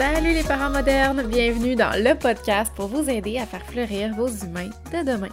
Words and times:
Salut 0.00 0.32
les 0.32 0.44
parents 0.44 0.70
modernes, 0.70 1.24
bienvenue 1.24 1.76
dans 1.76 1.92
le 2.02 2.14
podcast 2.14 2.72
pour 2.74 2.86
vous 2.86 3.10
aider 3.10 3.36
à 3.36 3.44
faire 3.44 3.66
fleurir 3.66 4.14
vos 4.14 4.28
humains 4.28 4.70
de 4.90 5.04
demain. 5.04 5.28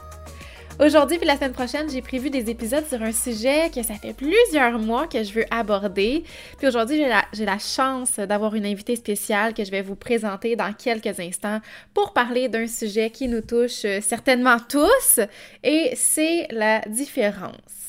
Aujourd'hui 0.77 1.17
puis 1.17 1.25
la 1.25 1.37
semaine 1.37 1.53
prochaine, 1.53 1.89
j'ai 1.89 2.01
prévu 2.01 2.29
des 2.29 2.49
épisodes 2.49 2.85
sur 2.85 3.01
un 3.01 3.13
sujet 3.13 3.71
que 3.73 3.81
ça 3.81 3.93
fait 3.93 4.11
plusieurs 4.11 4.77
mois 4.77 5.07
que 5.07 5.23
je 5.23 5.31
veux 5.31 5.45
aborder. 5.51 6.25
Puis 6.57 6.67
aujourd'hui, 6.67 7.01
j'ai 7.31 7.45
la, 7.45 7.59
chance 7.59 8.17
d'avoir 8.17 8.55
une 8.55 8.65
invitée 8.65 8.97
spéciale 8.97 9.53
que 9.53 9.63
je 9.63 9.71
vais 9.71 9.81
vous 9.81 9.95
présenter 9.95 10.57
dans 10.57 10.73
quelques 10.73 11.17
instants 11.17 11.61
pour 11.93 12.11
parler 12.11 12.49
d'un 12.49 12.67
sujet 12.67 13.09
qui 13.09 13.29
nous 13.29 13.39
touche 13.39 13.85
certainement 14.01 14.57
tous 14.67 15.21
et 15.63 15.93
c'est 15.95 16.45
la 16.51 16.81
différence 16.81 17.86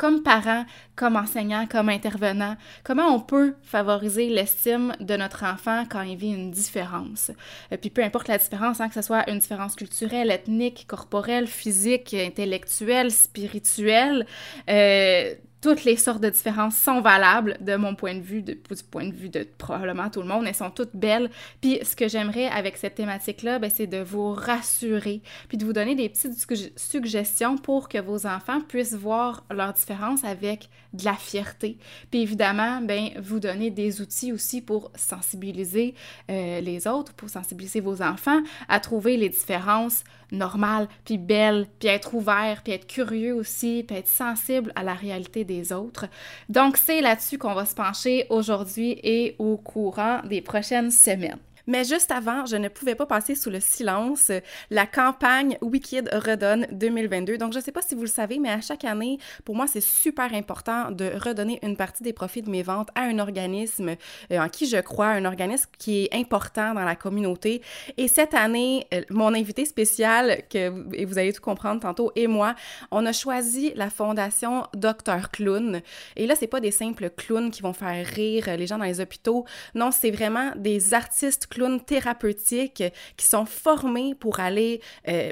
comme 0.00 0.22
parent, 0.22 0.64
comme 0.96 1.16
enseignant, 1.16 1.66
comme 1.66 1.90
intervenant, 1.90 2.56
comment 2.84 3.14
on 3.14 3.20
peut 3.20 3.54
favoriser 3.62 4.30
l'estime 4.30 4.94
de 4.98 5.14
notre 5.14 5.44
enfant 5.44 5.84
quand 5.90 6.00
il 6.00 6.16
vit 6.16 6.32
une 6.32 6.50
différence? 6.50 7.30
Euh, 7.70 7.76
puis 7.76 7.90
peu 7.90 8.02
importe 8.02 8.28
la 8.28 8.38
différence, 8.38 8.80
hein, 8.80 8.88
que 8.88 8.94
ce 8.94 9.02
soit 9.02 9.28
une 9.28 9.40
différence 9.40 9.76
culturelle, 9.76 10.30
ethnique, 10.30 10.86
corporelle, 10.88 11.46
physique, 11.46 12.14
intellectuelle, 12.14 13.10
spirituelle, 13.10 14.26
euh, 14.70 15.34
toutes 15.60 15.84
les 15.84 15.96
sortes 15.96 16.22
de 16.22 16.30
différences 16.30 16.76
sont 16.76 17.00
valables 17.00 17.58
de 17.60 17.76
mon 17.76 17.94
point 17.94 18.14
de 18.14 18.20
vue, 18.20 18.42
du 18.42 18.56
point 18.90 19.06
de 19.06 19.14
vue 19.14 19.28
de 19.28 19.46
probablement 19.58 20.08
tout 20.08 20.22
le 20.22 20.28
monde. 20.28 20.46
Elles 20.46 20.54
sont 20.54 20.70
toutes 20.70 20.94
belles. 20.94 21.30
Puis 21.60 21.78
ce 21.82 21.94
que 21.94 22.08
j'aimerais 22.08 22.46
avec 22.46 22.76
cette 22.76 22.94
thématique-là, 22.94 23.58
ben, 23.58 23.70
c'est 23.70 23.86
de 23.86 23.98
vous 23.98 24.32
rassurer, 24.32 25.22
puis 25.48 25.58
de 25.58 25.64
vous 25.64 25.72
donner 25.72 25.94
des 25.94 26.08
petites 26.08 26.34
suggestions 26.76 27.58
pour 27.58 27.88
que 27.88 27.98
vos 27.98 28.26
enfants 28.26 28.60
puissent 28.60 28.94
voir 28.94 29.44
leurs 29.50 29.74
différences 29.74 30.24
avec 30.24 30.68
de 30.92 31.04
la 31.04 31.14
fierté. 31.14 31.78
Puis 32.10 32.22
évidemment, 32.22 32.80
ben, 32.80 33.10
vous 33.20 33.40
donner 33.40 33.70
des 33.70 34.00
outils 34.00 34.32
aussi 34.32 34.60
pour 34.62 34.90
sensibiliser 34.94 35.94
euh, 36.30 36.60
les 36.60 36.86
autres, 36.86 37.12
pour 37.14 37.28
sensibiliser 37.28 37.80
vos 37.80 38.02
enfants 38.02 38.40
à 38.68 38.80
trouver 38.80 39.16
les 39.16 39.28
différences 39.28 40.04
normales, 40.32 40.88
puis 41.04 41.18
belles, 41.18 41.66
puis 41.78 41.88
être 41.88 42.14
ouvert, 42.14 42.62
puis 42.62 42.72
être 42.72 42.86
curieux 42.86 43.34
aussi, 43.34 43.84
puis 43.86 43.96
être 43.96 44.08
sensible 44.08 44.72
à 44.74 44.82
la 44.82 44.94
réalité 44.94 45.44
des 45.44 45.72
autres. 45.72 46.06
Donc, 46.48 46.76
c'est 46.76 47.00
là-dessus 47.00 47.38
qu'on 47.38 47.54
va 47.54 47.66
se 47.66 47.74
pencher 47.74 48.26
aujourd'hui 48.30 48.98
et 49.02 49.36
au 49.38 49.56
courant 49.56 50.20
des 50.24 50.40
prochaines 50.40 50.90
semaines. 50.90 51.38
Mais 51.66 51.84
juste 51.84 52.10
avant, 52.10 52.46
je 52.46 52.56
ne 52.56 52.68
pouvais 52.68 52.94
pas 52.94 53.06
passer 53.06 53.34
sous 53.34 53.50
le 53.50 53.60
silence 53.60 54.30
la 54.70 54.86
campagne 54.86 55.58
Wicked 55.60 56.10
Redonne 56.12 56.66
2022. 56.72 57.38
Donc, 57.38 57.52
je 57.52 57.58
ne 57.58 57.62
sais 57.62 57.72
pas 57.72 57.82
si 57.82 57.94
vous 57.94 58.02
le 58.02 58.08
savez, 58.08 58.38
mais 58.38 58.50
à 58.50 58.60
chaque 58.60 58.84
année, 58.84 59.18
pour 59.44 59.54
moi, 59.54 59.66
c'est 59.66 59.80
super 59.80 60.32
important 60.34 60.90
de 60.90 61.10
redonner 61.16 61.58
une 61.62 61.76
partie 61.76 62.02
des 62.02 62.12
profits 62.12 62.42
de 62.42 62.50
mes 62.50 62.62
ventes 62.62 62.88
à 62.94 63.02
un 63.02 63.18
organisme 63.18 63.96
euh, 64.32 64.38
en 64.38 64.48
qui 64.48 64.66
je 64.66 64.78
crois, 64.78 65.08
un 65.08 65.24
organisme 65.24 65.68
qui 65.78 66.04
est 66.04 66.14
important 66.14 66.74
dans 66.74 66.84
la 66.84 66.96
communauté. 66.96 67.62
Et 67.96 68.08
cette 68.08 68.34
année, 68.34 68.86
euh, 68.94 69.02
mon 69.10 69.34
invité 69.34 69.64
spécial, 69.64 70.42
que 70.50 70.68
vous 71.04 71.18
allez 71.18 71.32
tout 71.32 71.42
comprendre 71.42 71.80
tantôt, 71.80 72.12
et 72.16 72.26
moi, 72.26 72.54
on 72.90 73.04
a 73.06 73.12
choisi 73.12 73.72
la 73.74 73.90
fondation 73.90 74.64
Dr 74.74 75.30
Clown. 75.32 75.80
Et 76.16 76.26
là, 76.26 76.34
c'est 76.34 76.46
pas 76.46 76.60
des 76.60 76.70
simples 76.70 77.10
clowns 77.10 77.50
qui 77.50 77.62
vont 77.62 77.72
faire 77.72 78.06
rire 78.06 78.56
les 78.56 78.66
gens 78.66 78.78
dans 78.78 78.84
les 78.84 79.00
hôpitaux. 79.00 79.44
Non, 79.74 79.90
c'est 79.90 80.10
vraiment 80.10 80.52
des 80.56 80.94
artistes 80.94 81.46
clowns 81.50 81.80
thérapeutiques 81.80 82.84
qui 83.16 83.26
sont 83.26 83.44
formés 83.44 84.14
pour 84.14 84.40
aller 84.40 84.80
euh, 85.08 85.30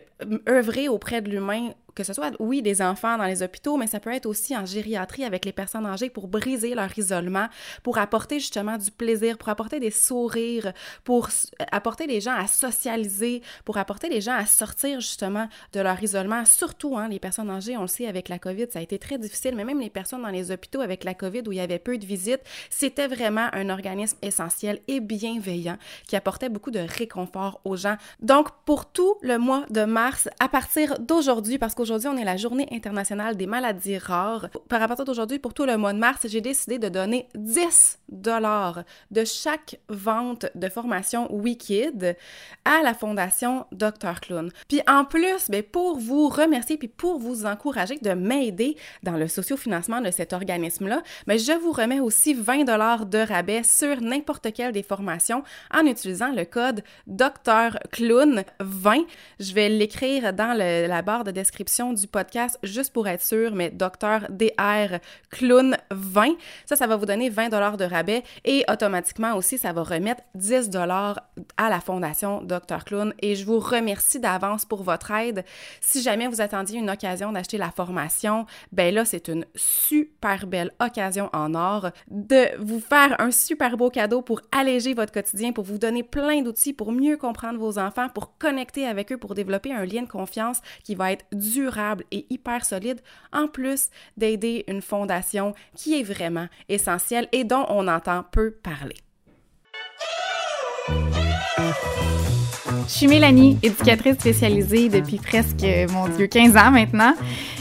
œuvrer 0.49 0.89
auprès 0.89 1.23
de 1.23 1.31
l'humain 1.31 1.73
que 1.99 2.05
ce 2.05 2.13
soit, 2.13 2.31
oui, 2.39 2.63
des 2.63 2.81
enfants 2.81 3.19
dans 3.19 3.25
les 3.25 3.43
hôpitaux, 3.43 3.77
mais 3.77 3.89
ça 3.89 3.99
peut 3.99 4.13
être 4.13 4.27
aussi 4.27 4.57
en 4.57 4.65
gériatrie 4.65 5.25
avec 5.25 5.45
les 5.45 5.51
personnes 5.51 5.85
âgées 5.85 6.11
pour 6.11 6.29
briser 6.29 6.77
leur 6.77 6.97
isolement, 6.97 7.49
pour 7.83 7.99
apporter 7.99 8.39
justement 8.39 8.79
du 8.79 8.93
plaisir, 8.93 9.37
pour 9.37 9.49
apporter 9.49 9.81
des 9.81 9.91
sourires, 9.91 10.73
pour 11.03 11.29
apporter 11.73 12.07
les 12.07 12.21
gens 12.21 12.37
à 12.37 12.47
socialiser, 12.47 13.43
pour 13.65 13.79
apporter 13.79 14.09
les 14.09 14.21
gens 14.21 14.37
à 14.37 14.47
sortir 14.47 15.01
justement 15.01 15.49
de 15.73 15.81
leur 15.81 16.01
isolement. 16.01 16.45
Surtout, 16.45 16.97
hein, 16.97 17.09
les 17.09 17.19
personnes 17.19 17.51
âgées, 17.51 17.77
on 17.77 17.83
le 17.83 17.89
sait, 17.89 18.07
avec 18.07 18.29
la 18.29 18.39
COVID, 18.39 18.67
ça 18.71 18.79
a 18.79 18.83
été 18.83 19.01
très 19.01 19.19
difficile, 19.19 19.57
mais 19.57 19.65
même 19.65 19.81
les 19.81 19.91
personnes 19.91 20.23
dans 20.23 20.29
les 20.29 20.53
hôpitaux 20.53 20.81
avec 20.81 21.03
la 21.03 21.15
COVID 21.15 21.43
où 21.49 21.53
il 21.53 21.59
y 21.59 21.61
avait 21.61 21.81
peu 21.81 21.99
de 21.99 22.07
visites, 22.07 22.43
c'était 22.71 23.09
vraiment 23.09 23.49
un 23.53 23.71
organisme 23.71 24.19
essentiel 24.23 24.79
et 24.87 25.01
bienveillant 25.01 25.79
qui 26.07 26.15
apportait 26.15 26.49
beaucoup 26.49 26.71
de 26.71 26.79
réconfort 26.79 27.61
aux 27.65 27.75
gens. 27.75 27.97
Donc, 28.21 28.51
pour 28.65 28.87
tout 28.87 29.17
le 29.21 29.37
mois 29.39 29.67
de 29.71 29.83
mars, 29.83 30.29
à 30.39 30.49
partir 30.49 31.01
d'aujourd'hui, 31.01 31.59
parce 31.59 31.75
qu'aujourd'hui, 31.75 31.88
Aujourd'hui, 31.89 32.11
on 32.11 32.19
est 32.19 32.25
la 32.25 32.37
journée 32.37 32.69
internationale 32.71 33.35
des 33.35 33.47
maladies 33.47 33.97
rares. 33.97 34.51
Par 34.69 34.79
rapport 34.79 35.07
d'aujourd'hui, 35.07 35.39
pour 35.39 35.55
tout 35.55 35.65
le 35.65 35.79
mois 35.79 35.95
de 35.95 35.99
mars, 35.99 36.27
j'ai 36.29 36.43
décidé 36.43 36.79
de 36.79 36.91
donner 36.91 37.31
10 37.35 38.01
dollars 38.11 38.83
de 39.11 39.25
chaque 39.25 39.81
vente 39.89 40.45
de 40.55 40.69
formation 40.69 41.35
Wicked 41.35 42.15
à 42.67 42.83
la 42.83 42.93
fondation 42.93 43.65
Dr. 43.73 44.21
Clown. 44.21 44.51
Puis 44.69 44.83
en 44.87 45.07
plus, 45.07 45.49
ben, 45.49 45.63
pour 45.63 45.99
vous 45.99 46.29
remercier 46.29 46.77
puis 46.77 46.89
pour 46.89 47.19
vous 47.19 47.47
encourager 47.47 47.97
de 47.97 48.11
m'aider 48.11 48.77
dans 49.03 49.17
le 49.17 49.27
sociofinancement 49.27 50.03
de 50.03 50.11
cet 50.11 50.35
organisme-là, 50.35 51.03
ben, 51.27 51.39
je 51.39 51.53
vous 51.53 51.73
remets 51.73 52.01
aussi 52.01 52.35
20 52.35 52.65
dollars 52.65 53.07
de 53.07 53.17
rabais 53.17 53.63
sur 53.63 54.03
n'importe 54.03 54.53
quelle 54.53 54.73
des 54.73 54.83
formations 54.83 55.43
en 55.73 55.87
utilisant 55.87 56.33
le 56.33 56.45
code 56.45 56.85
Dr. 57.07 57.79
Clown 57.93 58.45
20. 58.61 59.05
Je 59.41 59.55
vais 59.55 59.71
l'écrire 59.71 60.35
dans 60.35 60.53
la 60.55 61.01
barre 61.01 61.25
de 61.25 61.31
description 61.31 61.78
du 61.79 62.09
podcast 62.09 62.59
juste 62.65 62.93
pour 62.93 63.07
être 63.07 63.23
sûr, 63.23 63.55
mais 63.55 63.71
Docteur 63.71 64.27
DR 64.31 64.99
Clown 65.31 65.77
20. 65.93 66.35
Ça, 66.67 66.75
ça 66.75 66.89
va 66.89 66.97
vous 66.97 67.07
donner 67.07 67.31
20 67.31 67.51
dollars 67.51 67.77
de 67.77 67.85
rabais 67.85 68.25
et 68.45 68.65
automatiquement 68.69 69.35
aussi, 69.37 69.59
ça 69.59 69.73
va 69.73 69.85
remettre 69.85 70.23
10 70.35 70.71
dollars 70.71 71.21
à 71.57 71.71
la 71.71 71.81
fondation 71.81 72.43
Dr 72.43 72.85
Clown 72.85 73.15
et 73.21 73.37
je 73.37 73.45
vous 73.45 73.61
remercie 73.61 74.19
d'avance 74.19 74.65
pour 74.65 74.83
votre 74.83 75.13
aide. 75.13 75.45
Si 75.81 76.03
jamais 76.03 76.27
vous 76.27 76.41
attendiez 76.41 76.81
une 76.81 76.91
occasion 76.91 77.31
d'acheter 77.31 77.59
la 77.59 77.71
formation, 77.71 78.47
ben 78.73 78.93
là, 78.93 79.05
c'est 79.05 79.29
une 79.29 79.47
super 79.55 80.49
belle 80.49 80.73
occasion 80.81 81.31
en 81.33 81.55
or 81.55 81.91
de 82.11 82.57
vous 82.59 82.81
faire 82.81 83.15
un 83.21 83.31
super 83.31 83.77
beau 83.77 83.89
cadeau 83.89 84.21
pour 84.21 84.41
alléger 84.51 84.95
votre 84.95 85.13
quotidien, 85.13 85.53
pour 85.53 85.65
vous 85.65 85.79
donner 85.79 86.03
plein 86.03 86.43
d'outils 86.43 86.73
pour 86.73 86.91
mieux 86.91 87.17
comprendre 87.17 87.59
vos 87.59 87.79
enfants, 87.79 88.09
pour 88.09 88.37
connecter 88.39 88.85
avec 88.85 89.13
eux, 89.13 89.17
pour 89.17 89.35
développer 89.35 89.73
un 89.73 89.85
lien 89.85 90.03
de 90.03 90.09
confiance 90.09 90.61
qui 90.83 90.97
va 90.97 91.13
être 91.13 91.25
dur 91.33 91.58
durable 91.59 92.05
et 92.11 92.27
hyper 92.31 92.65
solide, 92.65 93.01
en 93.33 93.49
plus 93.49 93.89
d'aider 94.17 94.65
une 94.69 94.83
fondation 94.83 95.55
qui 95.75 95.99
est 95.99 96.05
vraiment 96.05 96.49
essentielle 96.69 97.29
et 97.33 97.45
dont 97.45 97.67
on 97.69 97.89
entend 97.89 98.25
peu 98.31 98.53
parler. 98.53 98.97
Je 102.87 102.95
suis 102.95 103.07
Mélanie, 103.07 103.59
éducatrice 103.63 104.15
spécialisée 104.15 104.89
depuis 104.89 105.19
presque, 105.19 105.67
mon 105.93 106.09
Dieu, 106.09 106.27
15 106.27 106.57
ans 106.57 106.71
maintenant. 106.71 107.13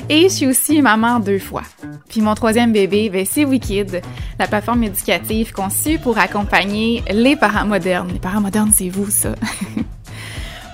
Et 0.07 0.23
je 0.23 0.27
suis 0.29 0.47
aussi 0.47 0.81
maman 0.81 1.19
deux 1.19 1.39
fois. 1.39 1.63
Puis 2.07 2.21
mon 2.21 2.33
troisième 2.33 2.71
bébé, 2.71 3.09
ben, 3.09 3.25
c'est 3.25 3.43
Wicked, 3.43 4.01
la 4.39 4.47
plateforme 4.47 4.83
éducative 4.83 5.51
conçue 5.51 5.99
pour 5.99 6.17
accompagner 6.17 7.03
les 7.11 7.35
parents 7.35 7.65
modernes. 7.65 8.09
Les 8.13 8.19
parents 8.19 8.39
modernes, 8.39 8.71
c'est 8.73 8.89
vous, 8.89 9.09
ça. 9.09 9.35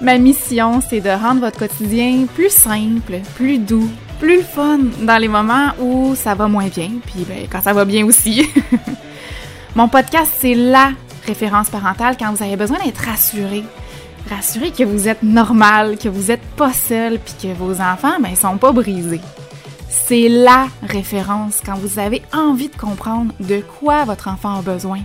Ma 0.01 0.17
mission, 0.17 0.81
c'est 0.81 1.01
de 1.01 1.09
rendre 1.09 1.41
votre 1.41 1.59
quotidien 1.59 2.25
plus 2.33 2.49
simple, 2.49 3.19
plus 3.35 3.57
doux, 3.57 3.89
plus 4.19 4.41
fun 4.41 4.79
dans 5.01 5.17
les 5.17 5.27
moments 5.27 5.69
où 5.79 6.15
ça 6.15 6.35
va 6.35 6.47
moins 6.47 6.67
bien, 6.67 6.91
puis 7.05 7.25
ben, 7.27 7.47
quand 7.49 7.61
ça 7.61 7.73
va 7.73 7.85
bien 7.85 8.05
aussi. 8.05 8.47
Mon 9.75 9.87
podcast, 9.87 10.31
c'est 10.37 10.55
la 10.55 10.91
référence 11.25 11.69
parentale 11.69 12.15
quand 12.17 12.33
vous 12.33 12.43
avez 12.43 12.55
besoin 12.55 12.79
d'être 12.83 13.05
rassuré. 13.05 13.63
Rassuré 14.29 14.71
que 14.71 14.83
vous 14.83 15.07
êtes 15.07 15.23
normal, 15.23 15.97
que 15.97 16.09
vous 16.09 16.27
n'êtes 16.27 16.45
pas 16.57 16.73
seul, 16.73 17.19
puis 17.19 17.33
que 17.41 17.53
vos 17.53 17.79
enfants, 17.81 18.19
ben, 18.21 18.35
sont 18.35 18.57
pas 18.57 18.71
brisés. 18.71 19.21
C'est 19.89 20.27
la 20.27 20.67
référence 20.81 21.61
quand 21.65 21.75
vous 21.75 21.99
avez 21.99 22.23
envie 22.33 22.69
de 22.69 22.75
comprendre 22.75 23.33
de 23.39 23.61
quoi 23.79 24.05
votre 24.05 24.27
enfant 24.27 24.59
a 24.59 24.61
besoin. 24.61 24.99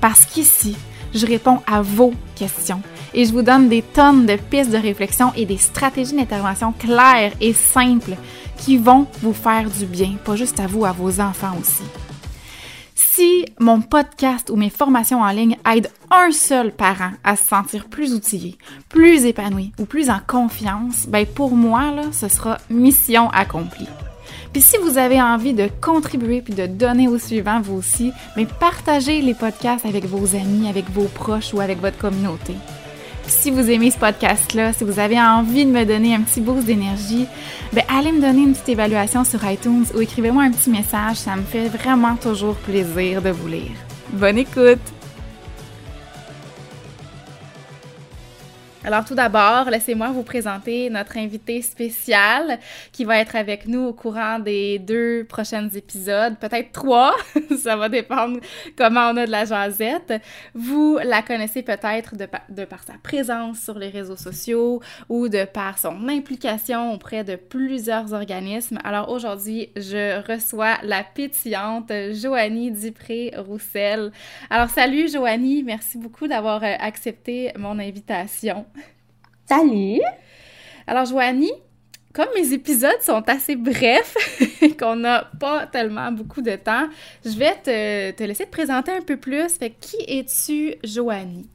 Parce 0.00 0.24
qu'ici, 0.24 0.76
je 1.14 1.26
réponds 1.26 1.60
à 1.66 1.80
vos 1.80 2.12
questions 2.34 2.82
et 3.14 3.24
je 3.24 3.32
vous 3.32 3.42
donne 3.42 3.68
des 3.68 3.82
tonnes 3.82 4.26
de 4.26 4.36
pistes 4.36 4.70
de 4.70 4.76
réflexion 4.76 5.32
et 5.36 5.46
des 5.46 5.58
stratégies 5.58 6.16
d'intervention 6.16 6.72
claires 6.72 7.32
et 7.40 7.52
simples 7.52 8.16
qui 8.56 8.76
vont 8.76 9.06
vous 9.20 9.32
faire 9.32 9.68
du 9.68 9.86
bien, 9.86 10.14
pas 10.24 10.36
juste 10.36 10.60
à 10.60 10.66
vous, 10.66 10.84
à 10.84 10.92
vos 10.92 11.20
enfants 11.20 11.56
aussi. 11.60 11.82
Si 12.94 13.44
mon 13.58 13.80
podcast 13.80 14.48
ou 14.50 14.56
mes 14.56 14.70
formations 14.70 15.20
en 15.20 15.30
ligne 15.30 15.58
aident 15.70 15.90
un 16.10 16.30
seul 16.30 16.72
parent 16.72 17.12
à 17.24 17.36
se 17.36 17.46
sentir 17.46 17.86
plus 17.86 18.14
outillé, 18.14 18.56
plus 18.88 19.26
épanoui 19.26 19.72
ou 19.78 19.84
plus 19.84 20.08
en 20.08 20.20
confiance, 20.26 21.06
ben 21.08 21.26
pour 21.26 21.54
moi, 21.54 21.90
là, 21.90 22.04
ce 22.12 22.28
sera 22.28 22.58
mission 22.70 23.28
accomplie. 23.30 23.88
Puis 24.52 24.62
si 24.62 24.76
vous 24.78 24.98
avez 24.98 25.20
envie 25.20 25.54
de 25.54 25.68
contribuer 25.80 26.42
puis 26.42 26.54
de 26.54 26.66
donner 26.66 27.08
au 27.08 27.18
suivant 27.18 27.60
vous 27.60 27.76
aussi, 27.76 28.12
mais 28.36 28.46
partagez 28.46 29.20
les 29.20 29.34
podcasts 29.34 29.86
avec 29.86 30.04
vos 30.04 30.34
amis, 30.34 30.68
avec 30.68 30.90
vos 30.90 31.08
proches 31.08 31.52
ou 31.54 31.60
avec 31.60 31.80
votre 31.80 31.98
communauté. 31.98 32.54
Si 33.26 33.50
vous 33.50 33.70
aimez 33.70 33.90
ce 33.90 33.98
podcast-là, 33.98 34.72
si 34.72 34.84
vous 34.84 34.98
avez 34.98 35.20
envie 35.20 35.64
de 35.64 35.70
me 35.70 35.84
donner 35.84 36.14
un 36.14 36.20
petit 36.20 36.40
boost 36.40 36.66
d'énergie, 36.66 37.26
ben 37.72 37.84
allez 37.88 38.12
me 38.12 38.20
donner 38.20 38.42
une 38.42 38.52
petite 38.52 38.70
évaluation 38.70 39.24
sur 39.24 39.44
iTunes 39.48 39.84
ou 39.94 40.00
écrivez-moi 40.00 40.44
un 40.44 40.50
petit 40.50 40.70
message, 40.70 41.16
ça 41.16 41.36
me 41.36 41.42
fait 41.42 41.68
vraiment 41.68 42.16
toujours 42.16 42.56
plaisir 42.56 43.22
de 43.22 43.30
vous 43.30 43.48
lire. 43.48 43.76
Bonne 44.12 44.38
écoute! 44.38 45.01
Alors 48.84 49.04
tout 49.04 49.14
d'abord, 49.14 49.70
laissez-moi 49.70 50.08
vous 50.08 50.24
présenter 50.24 50.90
notre 50.90 51.16
invité 51.16 51.62
spécial 51.62 52.58
qui 52.90 53.04
va 53.04 53.18
être 53.18 53.36
avec 53.36 53.68
nous 53.68 53.84
au 53.84 53.92
courant 53.92 54.40
des 54.40 54.80
deux 54.80 55.24
prochains 55.28 55.68
épisodes, 55.68 56.36
peut-être 56.40 56.72
trois, 56.72 57.14
ça 57.62 57.76
va 57.76 57.88
dépendre 57.88 58.40
comment 58.76 59.10
on 59.10 59.16
a 59.18 59.26
de 59.26 59.30
la 59.30 59.44
jasette. 59.44 60.14
Vous 60.56 60.98
la 61.04 61.22
connaissez 61.22 61.62
peut-être 61.62 62.16
de, 62.16 62.26
de, 62.48 62.64
par 62.64 62.82
sa 62.82 62.94
présence 62.94 63.60
sur 63.60 63.78
les 63.78 63.88
réseaux 63.88 64.16
sociaux 64.16 64.80
ou 65.08 65.28
de 65.28 65.44
par 65.44 65.78
son 65.78 66.08
implication 66.08 66.92
auprès 66.92 67.22
de 67.22 67.36
plusieurs 67.36 68.12
organismes. 68.12 68.80
Alors 68.82 69.10
aujourd'hui, 69.10 69.70
je 69.76 70.20
reçois 70.26 70.78
la 70.82 71.04
pétillante 71.04 71.92
Joanie 72.14 72.72
Dupré-Roussel. 72.72 74.10
Alors 74.50 74.70
salut 74.70 75.08
Joanie, 75.08 75.62
merci 75.62 75.98
beaucoup 75.98 76.26
d'avoir 76.26 76.64
euh, 76.64 76.74
accepté 76.80 77.52
mon 77.56 77.78
invitation. 77.78 78.66
Salut! 79.46 80.00
Alors, 80.86 81.04
Joanie, 81.04 81.52
comme 82.12 82.28
mes 82.34 82.52
épisodes 82.52 83.00
sont 83.00 83.22
assez 83.28 83.56
brefs, 83.56 84.16
qu'on 84.78 84.96
n'a 84.96 85.30
pas 85.40 85.66
tellement 85.66 86.12
beaucoup 86.12 86.42
de 86.42 86.56
temps, 86.56 86.86
je 87.24 87.36
vais 87.36 87.54
te, 87.62 88.10
te, 88.12 88.22
laisser 88.22 88.44
te 88.44 88.50
présenter 88.50 88.92
un 88.92 89.00
peu 89.00 89.16
plus. 89.16 89.48
Fait 89.58 89.70
qui 89.70 89.96
es-tu, 90.06 90.74
Joanie? 90.84 91.48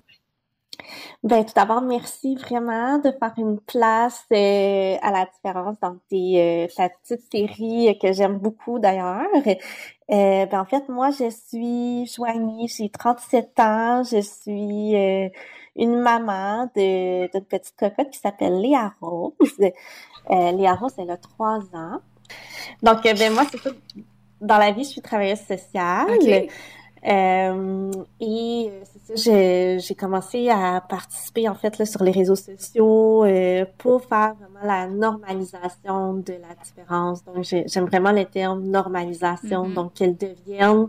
Ben, 1.24 1.44
tout 1.44 1.54
d'abord, 1.56 1.82
merci 1.82 2.36
vraiment 2.36 3.00
de 3.00 3.12
faire 3.12 3.34
une 3.38 3.60
place 3.60 4.24
euh, 4.32 4.96
à 5.02 5.12
la 5.12 5.26
différence 5.26 5.76
dans 5.82 5.98
tes, 6.10 6.66
euh, 6.66 6.68
ta 6.76 6.90
petite 6.90 7.22
série 7.32 7.98
que 8.00 8.14
j'aime 8.14 8.38
beaucoup 8.38 8.80
d'ailleurs. 8.80 9.26
Euh, 9.46 10.46
ben, 10.46 10.62
en 10.62 10.66
fait, 10.66 10.88
moi, 10.90 11.10
je 11.12 11.30
suis 11.30 12.06
Joanie, 12.06 12.68
j'ai 12.68 12.90
37 12.90 13.60
ans, 13.60 14.04
je 14.04 14.22
suis 14.22 15.32
une 15.78 16.00
maman 16.00 16.70
d'une 16.76 17.46
petite 17.50 17.76
cocotte 17.78 18.10
qui 18.10 18.20
s'appelle 18.20 18.60
Léa 18.62 18.94
Rose. 19.02 19.34
Euh, 20.30 20.52
Léa 20.52 20.74
Rose, 20.74 20.92
elle 20.98 21.10
a 21.10 21.16
trois 21.16 21.60
ans. 21.74 22.02
Donc, 22.84 23.06
euh, 23.06 23.14
ben 23.14 23.32
moi, 23.32 23.46
c'est 23.50 23.60
ça. 23.60 23.70
Dans 24.42 24.58
la 24.58 24.74
vie, 24.74 24.84
je 24.84 24.90
suis 24.90 25.02
travailleuse 25.02 25.40
sociale. 25.40 26.10
Euh, 27.06 27.92
et 28.20 28.72
c'est 28.84 29.18
ça, 29.18 29.78
j'ai 29.78 29.96
commencé 29.96 30.50
à 30.50 30.82
participer 30.82 31.48
en 31.48 31.56
fait 31.56 31.78
là, 31.78 31.86
sur 31.86 32.04
les 32.04 32.12
réseaux 32.12 32.36
sociaux 32.36 33.24
euh, 33.24 33.66
pour 33.78 34.04
faire 34.04 34.34
vraiment 34.36 34.66
la 34.66 34.88
normalisation 34.88 36.16
de 36.16 36.34
la 36.34 36.56
différence. 36.62 37.24
Donc 37.24 37.44
j'aime 37.44 37.86
vraiment 37.86 38.12
le 38.12 38.26
terme 38.26 38.64
normalisation, 38.64 39.68
mm-hmm. 39.68 39.74
donc 39.74 39.94
qu'elle 39.94 40.18
devienne 40.18 40.88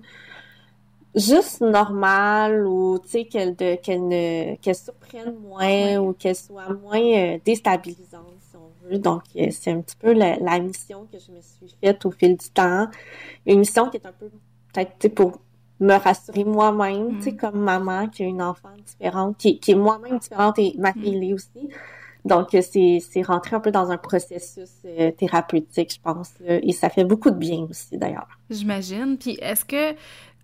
juste 1.14 1.60
normale 1.60 2.66
ou 2.66 2.98
tu 2.98 3.08
sais 3.08 3.24
qu'elle 3.24 3.56
qu'elle 3.56 4.06
ne 4.08 4.56
qu'elle 4.56 4.74
surprenne 4.74 5.34
moins 5.42 5.96
ou 5.98 6.12
qu'elle 6.12 6.36
soit 6.36 6.68
moins 6.74 7.00
euh, 7.00 7.38
déstabilisante 7.44 8.34
si 8.50 8.56
on 8.56 8.88
veut 8.88 8.98
donc 8.98 9.22
euh, 9.36 9.48
c'est 9.50 9.72
un 9.72 9.80
petit 9.80 9.96
peu 9.96 10.12
la, 10.12 10.36
la, 10.36 10.58
mission 10.58 11.06
que 11.10 11.18
je 11.18 11.32
me 11.32 11.40
suis 11.40 11.74
faite 11.82 12.04
au 12.04 12.10
fil 12.10 12.36
du 12.36 12.50
temps 12.50 12.88
une 13.46 13.60
mission 13.60 13.88
qui 13.88 13.96
est 13.96 14.06
un 14.06 14.12
peu 14.12 14.30
peut-être 14.72 15.14
pour 15.14 15.40
me 15.80 15.94
rassurer 15.94 16.44
moi-même 16.44 17.16
tu 17.18 17.24
sais 17.24 17.32
mm. 17.32 17.36
comme 17.36 17.58
maman 17.58 18.08
qui 18.08 18.24
a 18.24 18.26
une 18.26 18.42
enfant 18.42 18.74
différente 18.84 19.36
qui, 19.38 19.58
qui 19.58 19.72
est 19.72 19.76
moi-même 19.76 20.18
différente 20.18 20.58
et 20.58 20.74
ma 20.78 20.92
fille 20.92 21.32
mm. 21.32 21.34
aussi 21.34 21.70
donc, 22.24 22.48
c'est, 22.50 22.98
c'est 23.00 23.22
rentrer 23.22 23.56
un 23.56 23.60
peu 23.60 23.70
dans 23.70 23.90
un 23.90 23.96
processus 23.96 24.68
euh, 24.84 25.12
thérapeutique, 25.12 25.94
je 25.94 26.00
pense. 26.00 26.32
et 26.46 26.72
ça 26.72 26.90
fait 26.90 27.04
beaucoup 27.04 27.30
de 27.30 27.36
bien 27.36 27.66
aussi, 27.70 27.96
d'ailleurs. 27.96 28.28
J'imagine. 28.50 29.16
Puis, 29.16 29.38
est-ce 29.40 29.64
que 29.64 29.94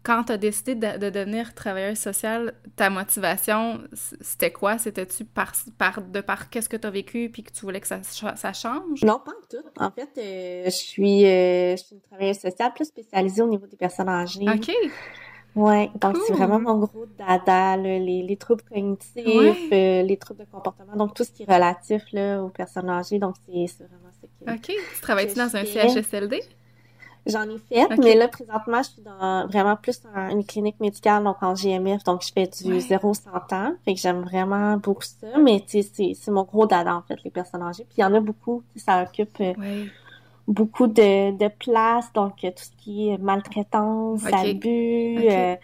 quand 0.05 0.25
tu 0.25 0.33
as 0.33 0.37
décidé 0.37 0.75
de, 0.75 1.11
devenir 1.11 1.55
travailleuse 1.55 1.99
sociale, 1.99 2.55
ta 2.77 2.91
motivation, 2.91 3.81
c'était 4.21 4.53
quoi? 4.53 4.77
C'était-tu 4.79 5.25
par, 5.25 5.53
par, 5.79 6.03
de 6.03 6.21
par 6.21 6.51
qu'est-ce 6.51 6.69
que 6.69 6.77
tu 6.77 6.87
as 6.87 6.91
vécu 6.91 7.31
puis 7.33 7.43
que 7.43 7.51
tu 7.51 7.63
voulais 7.63 7.81
que 7.81 7.87
ça, 7.89 8.03
ça 8.03 8.53
change? 8.53 9.03
Non, 9.03 9.19
pas 9.25 9.33
en 9.33 9.47
tout. 9.51 9.67
En 9.79 9.91
fait, 9.91 10.11
euh, 10.19 10.65
je, 10.67 10.71
suis, 10.71 11.25
euh, 11.25 11.75
je 11.77 11.83
suis 11.83 11.95
une 11.97 12.03
travailleuse 12.03 12.39
sociale 12.39 12.73
plus 12.75 12.85
spécialisée 12.85 13.41
au 13.41 13.49
niveau 13.49 13.67
des 13.67 13.79
personnes 13.79 14.11
âgées. 14.11 14.45
OK. 14.47 14.71
Ouais, 15.57 15.89
donc 16.01 16.17
c'est 16.27 16.33
vraiment 16.33 16.59
mon 16.59 16.81
gros 16.81 17.07
dada, 17.07 17.77
là, 17.77 17.99
les, 17.99 18.23
les 18.23 18.37
troubles 18.37 18.65
cognitifs, 18.65 19.73
euh, 19.73 20.03
les 20.03 20.17
troubles 20.17 20.41
de 20.41 20.51
comportement, 20.51 20.97
donc 20.97 21.15
tout 21.15 21.23
ce 21.23 21.31
qui 21.31 21.45
est 21.45 21.53
relatif 21.53 22.03
là, 22.13 22.43
aux 22.43 22.49
personnes 22.49 22.91
âgées. 22.91 23.21
Donc 23.21 23.37
c'est 23.47 23.87
vraiment 23.87 24.11
ça 24.21 24.27
que. 24.27 24.53
OK. 24.53 24.77
Tu 24.95 25.01
travailles-tu 25.01 25.37
dans 25.37 25.57
un 25.57 25.65
CHSLD? 25.65 26.41
J'en 27.27 27.43
ai 27.49 27.59
fait, 27.59 27.89
mais 27.99 28.15
là, 28.15 28.29
présentement, 28.29 28.83
je 28.83 28.89
suis 28.91 29.03
dans 29.03 29.47
vraiment 29.47 29.77
plus 29.77 30.01
dans 30.03 30.29
une 30.29 30.45
clinique 30.45 30.79
médicale, 30.81 31.25
donc 31.25 31.43
en 31.43 31.55
GMF, 31.55 32.05
donc 32.05 32.23
je 32.23 32.31
fais 32.33 32.47
du 32.47 32.79
0-100 32.81 33.55
ans. 33.55 33.73
Fait 33.85 33.95
que 33.95 34.01
j'aime 34.01 34.21
vraiment 34.23 34.77
beaucoup 34.77 35.03
ça, 35.05 35.39
mais 35.39 35.61
tu 35.67 35.83
sais, 35.83 36.13
c'est 36.15 36.31
mon 36.31 36.43
gros 36.43 36.67
dada, 36.67 36.95
en 36.95 37.03
fait, 37.03 37.17
les 37.25 37.31
personnes 37.31 37.63
âgées. 37.63 37.85
Puis 37.85 37.95
il 37.99 38.01
y 38.03 38.05
en 38.05 38.13
a 38.15 38.21
beaucoup, 38.21 38.63
ça 38.77 39.03
occupe 39.05 39.39
euh, 39.41 39.55
beaucoup 40.47 40.87
de, 40.87 41.37
de 41.37 41.49
place, 41.59 42.13
donc 42.13 42.45
euh, 42.45 42.51
tout 42.51 42.65
ce 42.65 42.71
qui 42.85 43.09
est 43.09 43.19
maltraitance, 43.19 44.21
abus, 44.27 45.17
euh, 45.27 45.57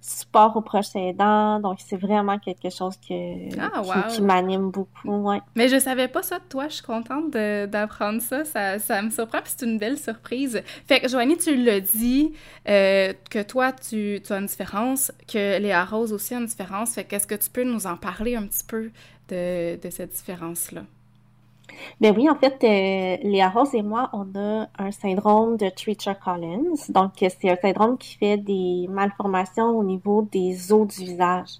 support 0.00 0.56
aux 0.56 0.60
proches 0.60 0.94
aidants. 0.94 1.60
Donc, 1.60 1.78
c'est 1.84 1.96
vraiment 1.96 2.38
quelque 2.38 2.70
chose 2.70 2.96
que, 2.96 3.48
ah, 3.60 4.08
qui, 4.08 4.22
m'anime 4.22 4.70
beaucoup. 4.70 5.08
Ouais. 5.08 5.40
Mais 5.54 5.68
je 5.68 5.78
savais 5.78 6.08
pas 6.08 6.22
ça 6.22 6.38
de 6.38 6.44
toi. 6.48 6.68
Je 6.68 6.74
suis 6.74 6.84
contente 6.84 7.30
d'apprendre 7.30 8.20
ça. 8.20 8.44
ça. 8.44 8.78
Ça 8.78 9.02
me 9.02 9.10
surprend, 9.10 9.40
puis 9.42 9.52
c'est 9.56 9.66
une 9.66 9.78
belle 9.78 9.98
surprise. 9.98 10.62
Fait 10.86 11.00
que, 11.00 11.08
Joanie, 11.08 11.36
tu 11.36 11.56
l'as 11.56 11.80
dit, 11.80 12.32
euh, 12.68 13.12
que 13.30 13.42
toi, 13.42 13.72
tu, 13.72 14.20
tu, 14.24 14.32
as 14.32 14.38
une 14.38 14.46
différence, 14.46 15.12
que 15.26 15.58
Léa 15.58 15.84
Rose 15.84 16.12
aussi 16.12 16.34
a 16.34 16.38
une 16.38 16.46
différence. 16.46 16.94
Fait 16.94 17.04
qu'est-ce 17.04 17.26
que 17.26 17.34
tu 17.34 17.50
peux 17.50 17.64
nous 17.64 17.86
en 17.86 17.96
parler 17.96 18.36
un 18.36 18.46
petit 18.46 18.64
peu 18.64 18.90
de, 19.28 19.76
de 19.76 19.90
cette 19.90 20.12
différence-là? 20.12 20.82
Ben 22.00 22.14
oui, 22.16 22.28
en 22.28 22.34
fait, 22.36 22.56
euh, 22.64 23.28
Léa 23.28 23.48
Rose 23.48 23.74
et 23.74 23.82
moi, 23.82 24.10
on 24.12 24.26
a 24.38 24.68
un 24.78 24.90
syndrome 24.90 25.56
de 25.56 25.68
Treacher-Collins. 25.68 26.90
Donc, 26.90 27.12
c'est 27.18 27.50
un 27.50 27.56
syndrome 27.56 27.98
qui 27.98 28.16
fait 28.16 28.36
des 28.36 28.86
malformations 28.88 29.70
au 29.76 29.84
niveau 29.84 30.22
des 30.30 30.72
os 30.72 30.86
du 30.86 31.04
visage. 31.04 31.58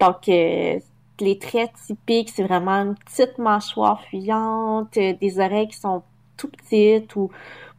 Donc, 0.00 0.28
euh, 0.28 0.78
les 1.20 1.38
traits 1.38 1.72
typiques, 1.86 2.30
c'est 2.30 2.42
vraiment 2.42 2.82
une 2.82 2.94
petite 2.94 3.38
mâchoire 3.38 4.02
fuyante, 4.04 4.96
euh, 4.96 5.14
des 5.20 5.38
oreilles 5.40 5.68
qui 5.68 5.78
sont 5.78 6.02
tout 6.36 6.48
petites 6.48 7.16
ou 7.16 7.30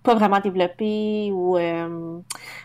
pas 0.08 0.16
vraiment 0.16 0.40
développées 0.40 1.32
ou 1.34 1.58
euh, 1.58 2.20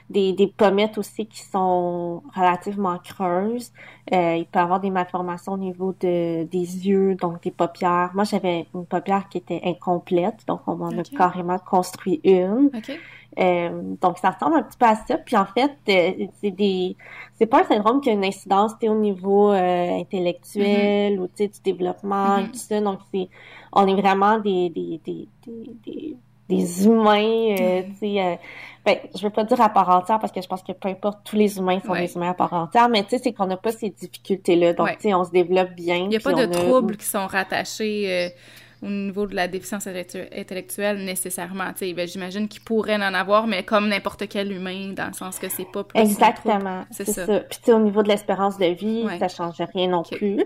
des, 0.09 0.33
des, 0.33 0.47
pommettes 0.47 0.97
aussi 0.97 1.27
qui 1.27 1.41
sont 1.41 2.23
relativement 2.37 2.99
creuses. 2.99 3.73
Euh, 4.13 4.37
il 4.37 4.47
peut 4.47 4.61
y 4.61 4.63
avoir 4.63 4.79
des 4.79 4.91
malformations 4.91 5.55
au 5.55 5.59
niveau 5.59 5.93
de, 6.01 6.45
des 6.45 6.89
yeux, 6.89 7.17
donc 7.17 7.43
des 7.43 7.51
paupières. 7.51 8.11
Moi, 8.15 8.23
j'avais 8.23 8.67
une 8.75 8.87
paupière 8.87 9.29
qui 9.29 9.39
était 9.39 9.61
incomplète, 9.65 10.47
donc 10.47 10.61
on 10.69 10.77
m'en 10.77 10.91
a 10.91 11.03
carrément 11.03 11.59
construit 11.59 12.21
une. 12.23 12.71
Euh, 13.41 13.97
donc, 14.01 14.19
ça 14.19 14.31
ressemble 14.31 14.59
un 14.59 14.63
petit 14.63 14.79
peu 14.79 14.87
à 14.87 14.95
ça. 14.95 15.19
Puis 15.19 15.37
en 15.37 15.47
fait, 15.47 15.73
euh, 15.89 16.27
c'est 16.41 16.51
des, 16.53 16.97
c'est 17.35 17.47
pas 17.47 17.63
un 17.63 17.65
syndrome 17.65 18.01
qui 18.01 18.11
a 18.11 18.13
une 18.13 18.25
incidence 18.25 18.73
au 18.85 18.95
niveau 18.95 19.51
euh, 19.51 20.01
intellectuel 20.01 21.19
mm-hmm. 21.19 21.19
ou 21.19 21.29
du 21.37 21.61
développement 21.65 22.39
et 22.39 22.43
mm-hmm. 22.43 22.51
tout 22.53 22.59
ça. 22.59 22.81
Donc, 22.81 23.01
c'est, 23.13 23.29
on 23.73 23.87
est 23.89 24.01
vraiment 24.01 24.39
des, 24.39 24.71
des, 24.71 25.01
des, 25.05 25.29
des 25.47 25.75
des 25.85 26.17
humains, 26.61 27.57
euh, 27.59 27.83
tu 27.83 27.99
sais, 27.99 28.21
euh, 28.21 28.37
ben, 28.85 28.97
je 29.15 29.23
veux 29.23 29.31
pas 29.31 29.45
dire 29.45 29.61
à 29.61 29.69
part 29.69 29.89
entière 29.91 30.19
parce 30.19 30.33
que 30.33 30.43
je 30.43 30.49
pense 30.49 30.63
que 30.63 30.73
peu 30.73 30.89
importe, 30.89 31.21
tous 31.25 31.37
les 31.37 31.59
humains 31.59 31.79
sont 31.85 31.95
des 31.95 32.15
humains 32.15 32.31
à 32.31 32.35
part 32.35 32.53
entière, 32.53 32.89
mais 32.89 33.05
tu 33.05 33.11
sais, 33.11 33.19
c'est 33.19 33.33
qu'on 33.33 33.47
n'a 33.47 33.57
pas 33.57 33.71
ces 33.71 33.91
difficultés-là. 33.91 34.73
Donc, 34.73 34.89
tu 34.97 35.03
sais, 35.03 35.15
on 35.15 35.25
se 35.25 35.31
développe 35.31 35.71
bien. 35.71 35.97
Il 35.97 36.09
n'y 36.09 36.17
a 36.17 36.21
pas 36.21 36.33
de 36.33 36.47
troubles 36.47 36.97
qui 36.97 37.07
sont 37.07 37.27
rattachés 37.27 38.07
euh, 38.09 38.29
au 38.83 38.91
niveau 38.91 39.27
de 39.27 39.37
la 39.37 39.47
déficience 39.47 39.87
intellectuelle 39.87 41.05
nécessairement. 41.05 41.71
Ben, 41.81 42.09
J'imagine 42.09 42.49
qu'il 42.49 42.63
pourrait 42.63 42.97
en 42.97 43.15
avoir, 43.15 43.47
mais 43.47 43.63
comme 43.63 43.89
n'importe 43.89 44.29
quel 44.29 44.51
humain, 44.51 44.93
dans 44.97 45.07
le 45.07 45.13
sens 45.13 45.39
que 45.39 45.49
c'est 45.49 45.71
pas 45.71 45.85
plus 45.85 46.01
Exactement. 46.01 46.85
C'est 46.91 47.09
ça. 47.09 47.27
ça. 47.27 47.41
Puis 47.41 47.73
au 47.73 47.79
niveau 47.79 48.03
de 48.03 48.09
l'espérance 48.09 48.59
de 48.59 48.67
vie, 48.67 49.07
ça 49.21 49.29
change 49.29 49.63
rien 49.73 49.89
non 49.89 50.03
plus. 50.03 50.43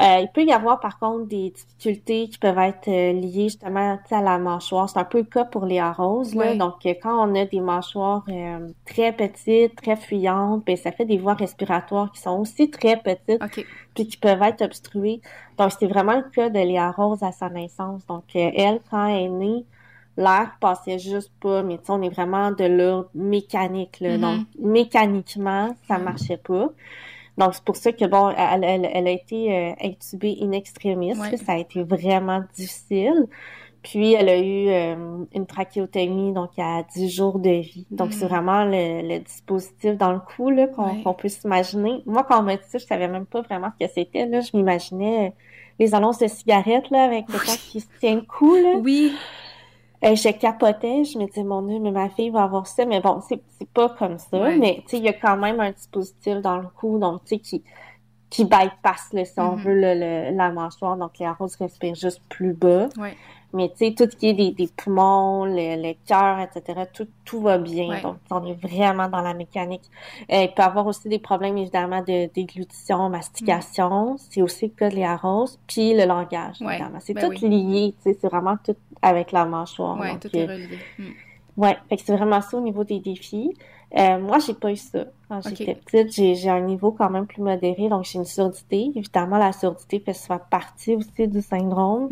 Euh, 0.00 0.20
il 0.22 0.28
peut 0.32 0.44
y 0.44 0.52
avoir 0.52 0.80
par 0.80 0.98
contre 0.98 1.26
des 1.26 1.50
difficultés 1.50 2.28
qui 2.28 2.38
peuvent 2.38 2.58
être 2.58 2.88
euh, 2.88 3.12
liées 3.12 3.50
justement 3.50 3.98
à 4.10 4.22
la 4.22 4.38
mâchoire. 4.38 4.88
C'est 4.88 4.98
un 4.98 5.04
peu 5.04 5.18
le 5.18 5.24
cas 5.24 5.44
pour 5.44 5.66
les 5.66 5.82
roses. 5.82 6.34
Là. 6.34 6.54
Donc 6.54 6.86
euh, 6.86 6.94
quand 7.02 7.28
on 7.28 7.34
a 7.34 7.44
des 7.44 7.60
mâchoires 7.60 8.24
très 8.86 9.12
petites, 9.12 9.76
très 9.76 9.96
fuyantes, 9.96 10.64
ben, 10.64 10.76
ça 10.76 10.92
fait 10.92 11.04
des 11.04 11.18
voies 11.18 11.34
respiratoires 11.34 12.10
qui 12.10 12.22
sont 12.22 12.38
aussi 12.38 12.70
très 12.70 12.96
petites, 12.96 13.42
puis 13.94 14.06
qui 14.06 14.16
peuvent 14.16 14.42
être 14.42 14.62
obstruées. 14.62 15.20
Donc 15.58 15.72
c'est 15.78 15.86
vraiment 15.86 16.16
le 16.16 16.30
cas 16.30 16.48
de 16.48 16.58
Léa 16.58 16.90
Rose 16.90 17.22
à 17.22 17.32
sa 17.32 17.50
naissance. 17.50 18.06
Donc 18.06 18.24
elle, 18.34 18.80
quand 18.90 19.06
elle 19.08 19.24
est 19.24 19.28
née, 19.28 19.66
l'air 20.16 20.52
passait 20.58 20.98
juste 20.98 21.32
pas, 21.38 21.62
mais 21.62 21.78
on 21.88 22.00
est 22.00 22.08
vraiment 22.08 22.50
de 22.50 22.64
l'ordre 22.64 23.10
mécanique. 23.14 24.00
Là. 24.00 24.16
Mm-hmm. 24.16 24.20
Donc 24.20 24.46
mécaniquement, 24.58 25.76
ça 25.86 25.98
marchait 25.98 26.38
pas. 26.38 26.70
Donc, 27.38 27.54
c'est 27.54 27.64
pour 27.64 27.76
ça 27.76 27.92
que, 27.92 28.04
bon, 28.04 28.30
elle, 28.30 28.64
elle, 28.64 29.06
a 29.06 29.10
été 29.10 29.56
euh, 29.56 29.72
intubée 29.82 30.36
in 30.42 30.52
extremis. 30.52 31.14
Ça 31.14 31.52
a 31.52 31.58
été 31.58 31.82
vraiment 31.82 32.42
difficile. 32.54 33.26
Puis, 33.82 34.12
elle 34.12 34.28
a 34.28 34.38
eu 34.38 34.68
euh, 34.68 35.24
une 35.34 35.46
trachéotomie, 35.46 36.32
donc 36.32 36.50
à 36.58 36.84
10 36.94 37.08
jours 37.10 37.38
de 37.38 37.50
vie. 37.50 37.86
Donc, 37.90 38.12
c'est 38.12 38.26
mm. 38.26 38.28
vraiment 38.28 38.64
le, 38.64 39.18
dispositif 39.18 39.96
dans 39.96 40.12
le 40.12 40.20
cou 40.20 40.52
qu'on 41.02 41.14
peut 41.14 41.28
s'imaginer. 41.28 42.02
Moi, 42.06 42.24
quand 42.24 42.40
on 42.40 42.42
m'a 42.42 42.56
dit 42.56 42.62
ça, 42.68 42.78
je 42.78 42.86
savais 42.86 43.08
même 43.08 43.26
pas 43.26 43.40
vraiment 43.40 43.70
ce 43.78 43.86
que 43.86 43.92
c'était. 43.92 44.26
Là, 44.26 44.40
je 44.40 44.56
m'imaginais 44.56 45.34
les 45.78 45.94
annonces 45.94 46.18
de 46.18 46.28
cigarettes, 46.28 46.90
là, 46.90 47.04
avec 47.04 47.26
quelqu'un 47.26 47.56
qui 47.56 47.80
se 47.80 47.86
tient 47.98 48.14
le 48.14 48.22
cou, 48.22 48.54
là. 48.54 48.78
Oui. 48.80 49.12
Euh, 50.04 50.16
je 50.16 50.28
capotais, 50.30 51.04
je 51.04 51.18
me 51.18 51.26
disais, 51.26 51.44
mon 51.44 51.62
Dieu, 51.62 51.78
mais 51.78 51.92
ma 51.92 52.08
fille 52.08 52.30
va 52.30 52.42
avoir 52.44 52.66
ça. 52.66 52.84
Mais 52.84 53.00
bon, 53.00 53.20
c'est, 53.28 53.40
c'est 53.58 53.68
pas 53.70 53.88
comme 53.90 54.18
ça. 54.18 54.38
Mais, 54.58 54.82
tu 54.84 54.90
sais, 54.90 54.98
il 54.98 55.04
y 55.04 55.08
a 55.08 55.12
quand 55.12 55.36
même 55.36 55.60
un 55.60 55.70
dispositif 55.70 56.38
dans 56.38 56.58
le 56.58 56.66
cou, 56.68 56.98
donc, 56.98 57.22
tu 57.24 57.36
sais, 57.36 57.38
qui, 57.38 57.62
qui 58.30 58.44
bypass, 58.44 59.12
là, 59.12 59.24
si 59.24 59.38
on 59.38 59.56
Mhm. 59.56 59.62
veut, 59.62 59.74
le, 59.74 59.94
le- 60.30 60.36
la 60.36 60.50
mâchoire. 60.50 60.96
Donc, 60.96 61.18
les 61.18 61.28
roses 61.28 61.54
respirent 61.56 61.94
juste 61.94 62.20
plus 62.28 62.52
bas. 62.52 62.88
Ouais. 62.98 63.16
Mais, 63.54 63.68
tu 63.68 63.86
sais, 63.86 63.94
tout 63.94 64.10
ce 64.10 64.16
qui 64.16 64.28
est 64.28 64.32
des, 64.34 64.50
des 64.52 64.68
poumons, 64.68 65.44
le, 65.44 65.76
le 65.82 65.94
cœur, 66.06 66.38
etc., 66.40 66.82
tout, 66.92 67.06
tout 67.24 67.40
va 67.42 67.58
bien. 67.58 67.88
Ouais. 67.88 68.00
Donc, 68.00 68.16
on 68.30 68.44
est 68.46 68.54
vraiment 68.54 69.08
dans 69.08 69.20
la 69.20 69.34
mécanique. 69.34 69.82
Euh, 70.30 70.42
il 70.44 70.48
peut 70.54 70.62
y 70.62 70.64
avoir 70.64 70.86
aussi 70.86 71.08
des 71.08 71.18
problèmes, 71.18 71.58
évidemment, 71.58 72.00
de 72.00 72.32
déglutition, 72.32 73.08
mastication. 73.10 74.16
C'est 74.18 74.42
aussi 74.42 74.66
le 74.66 74.72
cas 74.72 74.88
de 74.88 74.94
Léa 74.96 75.16
Rose. 75.16 75.58
Puis 75.66 75.94
le 75.94 76.04
langage, 76.06 76.60
Ouais. 76.60 76.74
évidemment. 76.76 76.98
C'est 77.00 77.14
Ben 77.14 77.28
tout 77.30 77.44
oui. 77.44 77.48
lié, 77.48 77.94
tu 78.02 78.10
sais, 78.12 78.18
c'est 78.20 78.28
vraiment 78.28 78.56
tout 78.64 78.76
avec 79.02 79.32
la 79.32 79.44
mâchoire. 79.44 79.96
Donc, 79.96 80.20
tout 80.20 80.36
est 80.36 80.48
euh, 80.48 80.52
relié. 80.54 80.78
Mm. 80.98 81.04
Ouais, 81.58 81.76
fait 81.88 81.96
que 81.98 82.02
c'est 82.04 82.16
vraiment 82.16 82.40
ça 82.40 82.56
au 82.56 82.62
niveau 82.62 82.84
des 82.84 82.98
défis. 83.00 83.52
Euh, 83.98 84.18
moi, 84.18 84.38
j'ai 84.38 84.54
pas 84.54 84.72
eu 84.72 84.76
ça 84.76 85.04
quand 85.28 85.40
j'étais 85.46 85.74
petite. 85.74 86.12
J'ai, 86.14 86.34
j'ai 86.34 86.48
un 86.48 86.60
niveau 86.62 86.92
quand 86.92 87.10
même 87.10 87.26
plus 87.26 87.42
modéré, 87.42 87.88
donc 87.90 88.04
j'ai 88.04 88.18
une 88.18 88.24
surdité. 88.24 88.90
Évidemment, 88.94 89.36
la 89.38 89.52
surdité 89.52 90.00
fait 90.00 90.14
souvent 90.14 90.40
partie 90.50 90.94
aussi 90.96 91.28
du 91.28 91.42
syndrome. 91.42 92.08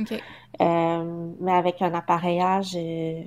Euh, 0.60 1.30
mais 1.40 1.52
avec 1.52 1.80
un 1.80 1.94
appareillage, 1.94 2.72
euh, 2.76 3.22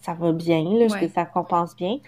ça 0.00 0.12
va 0.14 0.32
bien, 0.32 0.62
là, 0.64 0.86
Ouais. 0.92 1.08
ça 1.14 1.24
compense 1.24 1.76
bien. 1.76 1.98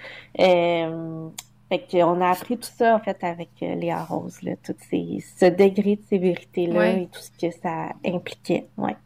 Euh, 0.41 1.29
fait 1.69 1.85
qu'on 1.91 2.21
a 2.21 2.31
appris 2.31 2.57
tout 2.59 2.69
ça, 2.77 2.97
en 2.97 2.99
fait, 3.01 3.23
avec 3.23 3.51
Léa 3.61 4.03
Rose, 4.05 4.43
là, 4.43 4.53
tout 4.65 4.75
ces, 4.91 5.25
ce 5.39 5.47
degré 5.47 5.97
de 5.97 6.03
sévérité-là 6.09 6.79
Ouais. 6.79 7.03
et 7.03 7.07
tout 7.07 7.21
ce 7.21 7.31
que 7.31 7.53
ça 7.63 7.91
impliquait, 8.05 8.67
ouais. 8.77 8.97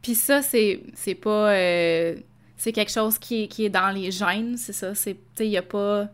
Puis 0.00 0.14
ça, 0.14 0.42
c'est 0.42 0.80
c'est 0.94 1.14
pas... 1.14 1.52
euh, 1.52 2.16
c'est 2.62 2.72
quelque 2.72 2.92
chose 2.92 3.18
qui 3.18 3.42
est, 3.44 3.48
qui 3.48 3.64
est 3.64 3.70
dans 3.70 3.90
les 3.90 4.12
gènes, 4.12 4.56
c'est 4.56 4.72
ça? 4.72 4.94
C'est, 4.94 5.14
tu 5.14 5.20
sais, 5.34 5.46
il 5.46 5.50
y 5.52 5.56
a 5.56 5.62
pas... 5.62 6.06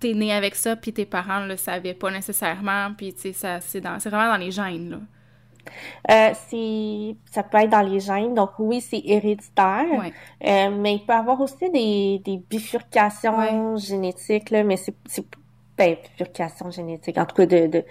T'es 0.00 0.14
né 0.14 0.32
avec 0.32 0.56
ça, 0.56 0.74
puis 0.74 0.92
tes 0.92 1.06
parents 1.06 1.46
le 1.46 1.56
savaient 1.56 1.94
pas 1.94 2.10
nécessairement, 2.10 2.92
puis 2.96 3.14
tu 3.14 3.20
sais, 3.20 3.32
ça, 3.32 3.60
c'est 3.60 3.80
dans, 3.80 4.00
c'est 4.00 4.10
vraiment 4.10 4.32
dans 4.32 4.38
les 4.38 4.50
gènes, 4.50 4.90
là. 4.90 4.98
Euh, 6.10 6.34
c'est, 6.48 7.16
ça 7.30 7.44
peut 7.44 7.58
être 7.58 7.70
dans 7.70 7.82
les 7.82 8.00
gènes, 8.00 8.34
donc 8.34 8.50
oui, 8.58 8.80
c'est 8.80 9.00
héréditaire. 9.04 9.86
Ouais. 9.96 10.12
Euh, 10.44 10.70
mais 10.76 10.94
il 10.96 11.06
peut 11.06 11.12
y 11.12 11.16
avoir 11.16 11.40
aussi 11.40 11.70
des, 11.70 12.20
des 12.24 12.38
bifurcations 12.50 13.76
génétiques, 13.76 14.50
là, 14.50 14.64
mais 14.64 14.76
c'est, 14.76 14.96
c'est 15.06 15.24
ben, 15.78 15.96
bifurcations 16.18 16.72
génétiques, 16.72 17.18
en 17.18 17.26
tout 17.26 17.36
cas 17.36 17.46
de, 17.46 17.68
de 17.68 17.84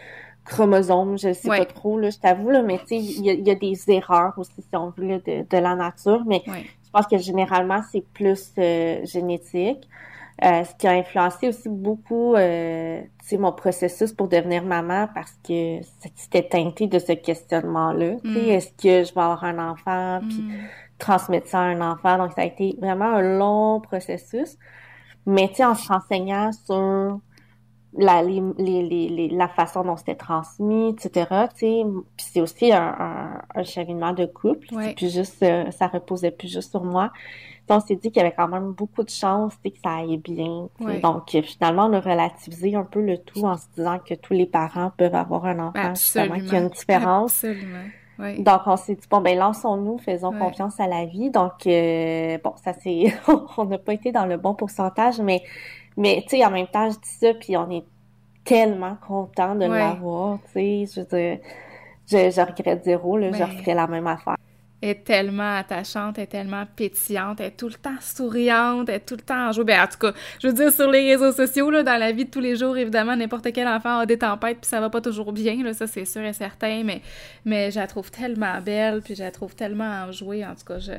chromosomes, 0.44 1.18
je 1.18 1.32
sais 1.32 1.50
Ouais. 1.50 1.60
pas 1.60 1.66
trop, 1.66 1.98
là, 1.98 2.10
je 2.10 2.18
t'avoue, 2.18 2.50
là, 2.50 2.62
mais 2.64 2.80
tu 2.80 2.88
sais, 2.88 2.98
il 2.98 3.26
y 3.26 3.30
a, 3.30 3.34
il 3.34 3.48
y 3.48 3.52
a 3.52 3.56
des 3.56 3.80
erreurs 3.88 4.34
aussi, 4.38 4.52
si 4.62 4.76
on 4.76 4.90
veut, 4.90 5.08
là, 5.08 5.20
de, 5.20 5.48
de 5.50 5.58
la 5.58 5.76
nature, 5.76 6.24
mais. 6.26 6.44
Je 6.94 7.00
pense 7.00 7.08
que 7.08 7.18
généralement, 7.18 7.80
c'est 7.90 8.04
plus 8.14 8.52
euh, 8.58 9.00
génétique. 9.06 9.88
Euh, 10.44 10.64
ce 10.64 10.76
qui 10.76 10.88
a 10.88 10.92
influencé 10.92 11.48
aussi 11.50 11.70
beaucoup, 11.70 12.36
euh, 12.36 13.02
mon 13.34 13.54
processus 13.54 14.12
pour 14.12 14.28
devenir 14.28 14.64
maman 14.64 15.08
parce 15.14 15.32
que 15.48 15.80
c'était 16.16 16.44
teinté 16.44 16.88
de 16.88 17.00
ce 17.00 17.14
questionnement-là. 17.14 18.16
Mm. 18.24 18.38
est-ce 18.50 18.72
que 18.72 19.08
je 19.08 19.14
vais 19.14 19.22
avoir 19.22 19.44
un 19.46 19.72
enfant, 19.72 20.20
puis 20.28 20.42
Mm. 20.42 20.52
transmettre 20.98 21.48
ça 21.48 21.60
à 21.60 21.64
un 21.64 21.80
enfant. 21.80 22.18
Donc, 22.18 22.34
ça 22.34 22.42
a 22.42 22.46
été 22.46 22.76
vraiment 22.82 23.06
un 23.06 23.38
long 23.38 23.80
processus. 23.80 24.58
Mais, 25.26 25.48
tu 25.48 25.56
sais, 25.56 25.66
en 25.66 25.76
se 25.76 25.88
renseignant 25.88 26.52
sur 26.52 27.20
la, 27.98 28.24
les, 28.24 28.42
les, 28.58 29.10
les, 29.10 29.28
la 29.30 29.48
façon 29.48 29.84
dont 29.84 29.98
c'était 29.98 30.16
transmis, 30.16 30.90
etc., 30.90 31.28
tu 31.54 31.60
sais, 31.60 31.84
puis 32.16 32.26
c'est 32.32 32.42
aussi 32.42 32.72
un, 32.72 32.96
un, 32.98 33.42
un 33.54 33.64
cheminement 33.64 34.14
de 34.14 34.26
couple. 34.26 34.74
Ouais. 34.74 34.88
C'est 34.90 34.96
plus 34.96 35.14
juste, 35.14 35.44
euh, 35.44 35.70
ça 35.72 35.88
reposait 35.88 36.32
plus 36.32 36.52
juste 36.52 36.72
sur 36.72 36.84
moi. 36.84 37.12
Donc, 37.68 37.84
on 37.84 37.88
s'est 37.88 37.96
dit 37.96 38.12
qu'il 38.12 38.22
y 38.22 38.26
avait 38.26 38.36
quand 38.36 38.48
même 38.48 38.72
beaucoup 38.72 39.04
de 39.04 39.10
sais, 39.10 39.48
que 39.64 39.78
ça 39.84 39.98
aille 39.98 40.18
bien. 40.18 40.68
Ouais. 40.80 41.00
Donc, 41.00 41.36
euh, 41.36 41.42
finalement, 41.42 41.86
on 41.86 41.94
a 41.94 42.00
relativisé 42.00 42.76
un 42.76 42.84
peu 42.84 43.02
le 43.02 43.18
tout 43.18 43.44
en 43.46 43.58
se 43.58 43.66
disant 43.76 44.00
que 44.00 44.14
tous 44.14 44.34
les 44.34 44.46
parents 44.46 44.92
peuvent 44.98 45.16
avoir 45.16 45.46
un 45.46 45.60
enfant, 45.60 45.94
justement, 45.96 46.26
Absolument. 46.26 46.50
qui 46.50 46.56
a 46.56 46.60
une 46.60 46.70
différence. 46.70 47.44
Absolument. 47.44 47.84
Ouais. 48.20 48.40
Donc, 48.40 48.62
on 48.68 48.76
s'est 48.78 48.96
dit, 48.96 49.08
bon, 49.10 49.22
ben, 49.22 49.38
lançons-nous, 49.38 49.98
faisons 50.00 50.32
Ouais. 50.32 50.40
confiance 50.40 50.80
à 50.80 50.88
la 50.88 51.06
vie. 51.06 51.30
Donc, 51.30 51.66
euh, 51.66 52.38
bon, 52.44 52.54
ça 52.64 52.74
c'est, 52.74 53.14
on 53.58 53.66
n'a 53.66 53.78
pas 53.78 53.94
été 53.94 54.12
dans 54.12 54.26
le 54.26 54.38
bon 54.38 54.54
pourcentage, 54.54 55.20
mais, 55.20 55.42
mais, 55.98 56.22
tu 56.24 56.38
sais, 56.38 56.46
en 56.46 56.52
même 56.52 56.68
temps, 56.68 56.90
je 56.90 56.96
dis 57.00 57.10
ça, 57.10 57.34
puis 57.34 57.56
on 57.58 57.70
est 57.70 57.84
tellement 58.44 58.96
content 59.08 59.56
de 59.56 59.68
Ouais. 59.68 59.80
l'avoir, 59.80 60.40
tu 60.46 60.52
sais, 60.52 60.86
je 60.86 61.02
veux 61.02 61.06
dire, 61.08 61.40
je, 62.08 62.30
je 62.32 62.42
regrette 62.42 62.84
zéro, 62.84 63.18
là, 63.18 63.32
je 63.32 63.38
Mais- 63.38 63.46
referais 63.46 63.74
la 63.76 63.88
même 63.88 64.08
affaire. 64.08 64.36
Est 64.82 65.04
tellement 65.04 65.58
attachante, 65.58 66.18
est 66.18 66.28
tellement 66.28 66.66
pétillante, 66.76 67.40
est 67.40 67.52
tout 67.52 67.68
le 67.68 67.76
temps 67.76 68.00
souriante, 68.00 68.90
est 68.90 69.02
tout 69.02 69.16
le 69.16 69.22
temps 69.22 69.50
en 69.50 69.52
joie. 69.52 69.64
Ben, 69.64 69.84
en 69.84 69.88
tout 69.88 70.00
cas, 70.00 70.14
je 70.42 70.48
veux 70.48 70.54
dire, 70.54 70.72
sur 70.72 70.90
les 70.90 71.16
réseaux 71.16 71.32
sociaux, 71.32 71.70
là, 71.70 71.84
dans 71.84 71.98
la 71.98 72.12
vie 72.12 72.26
de 72.26 72.32
tous 72.32 72.40
les 72.40 72.56
jours, 72.56 72.76
évidemment, 72.78 73.16
n'importe 73.16 73.52
quel 73.54 73.68
enfant 73.68 74.00
a 74.00 74.06
des 74.06 74.18
tempêtes, 74.18 74.60
puis 74.62 74.70
ça 74.70 74.80
va 74.80 74.90
pas 74.90 75.02
toujours 75.02 75.34
bien, 75.34 75.64
là, 75.64 75.74
ça 75.74 75.86
c'est 75.86 76.06
sûr 76.06 76.24
et 76.24 76.34
certain, 76.34 76.84
mais, 76.84 77.02
mais 77.46 77.70
je 77.70 77.80
la 77.80 77.88
trouve 77.88 78.10
tellement 78.10 78.60
belle, 78.60 79.02
puis 79.02 79.14
je 79.14 79.24
la 79.24 79.32
trouve 79.32 79.56
tellement 79.56 80.06
enjouée, 80.08 80.46
en 80.46 80.56
tout 80.56 80.66
cas, 80.66 80.80
je... 80.80 80.94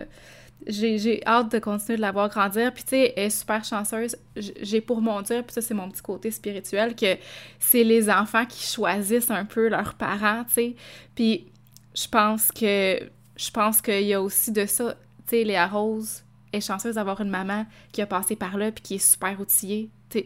J'ai, 0.67 1.21
hâte 1.27 1.51
de 1.51 1.59
continuer 1.59 1.97
de 1.97 2.03
la 2.03 2.13
voir 2.13 2.29
grandir. 2.29 2.73
Puis, 2.73 2.85
tu 2.85 2.91
sais, 2.91 3.13
elle 3.17 3.25
est 3.25 3.31
super 3.31 3.65
chanceuse. 3.65 4.17
J'ai 4.37 4.81
pour 4.81 5.01
mon 5.01 5.21
dire, 5.23 5.43
puis 5.43 5.55
ça, 5.55 5.61
c'est 5.61 5.75
mon 5.75 5.91
petit 5.91 6.03
côté 6.03 6.31
spirituel, 6.31 6.95
que 6.95 7.17
c'est 7.59 7.83
les 7.83 8.09
enfants 8.09 8.47
qui 8.47 8.65
choisissent 8.65 9.31
un 9.31 9.45
peu 9.45 9.69
leurs 9.69 9.95
parents, 9.95 10.45
tu 10.45 10.53
sais. 10.53 10.77
Puis, 11.15 11.47
je 11.95 12.07
pense 12.09 12.53
que 12.53 13.01
je 13.37 13.51
pense 13.51 13.81
qu'il 13.81 14.03
y 14.03 14.15
a 14.15 14.23
aussi 14.23 14.53
de 14.53 14.67
ça. 14.67 14.95
Tu 15.27 15.37
sais, 15.37 15.45
Léa 15.45 15.67
Rose 15.67 16.23
est 16.53 16.61
chanceuse 16.61 16.97
d'avoir 16.97 17.21
une 17.21 17.31
maman 17.31 17.67
qui 17.93 18.03
a 18.03 18.07
passé 18.07 18.37
par 18.37 18.57
là 18.57 18.71
puis 18.73 18.83
qui 18.83 18.95
est 18.97 19.11
super 19.11 19.41
outillée. 19.41 19.91
Tu 20.11 20.25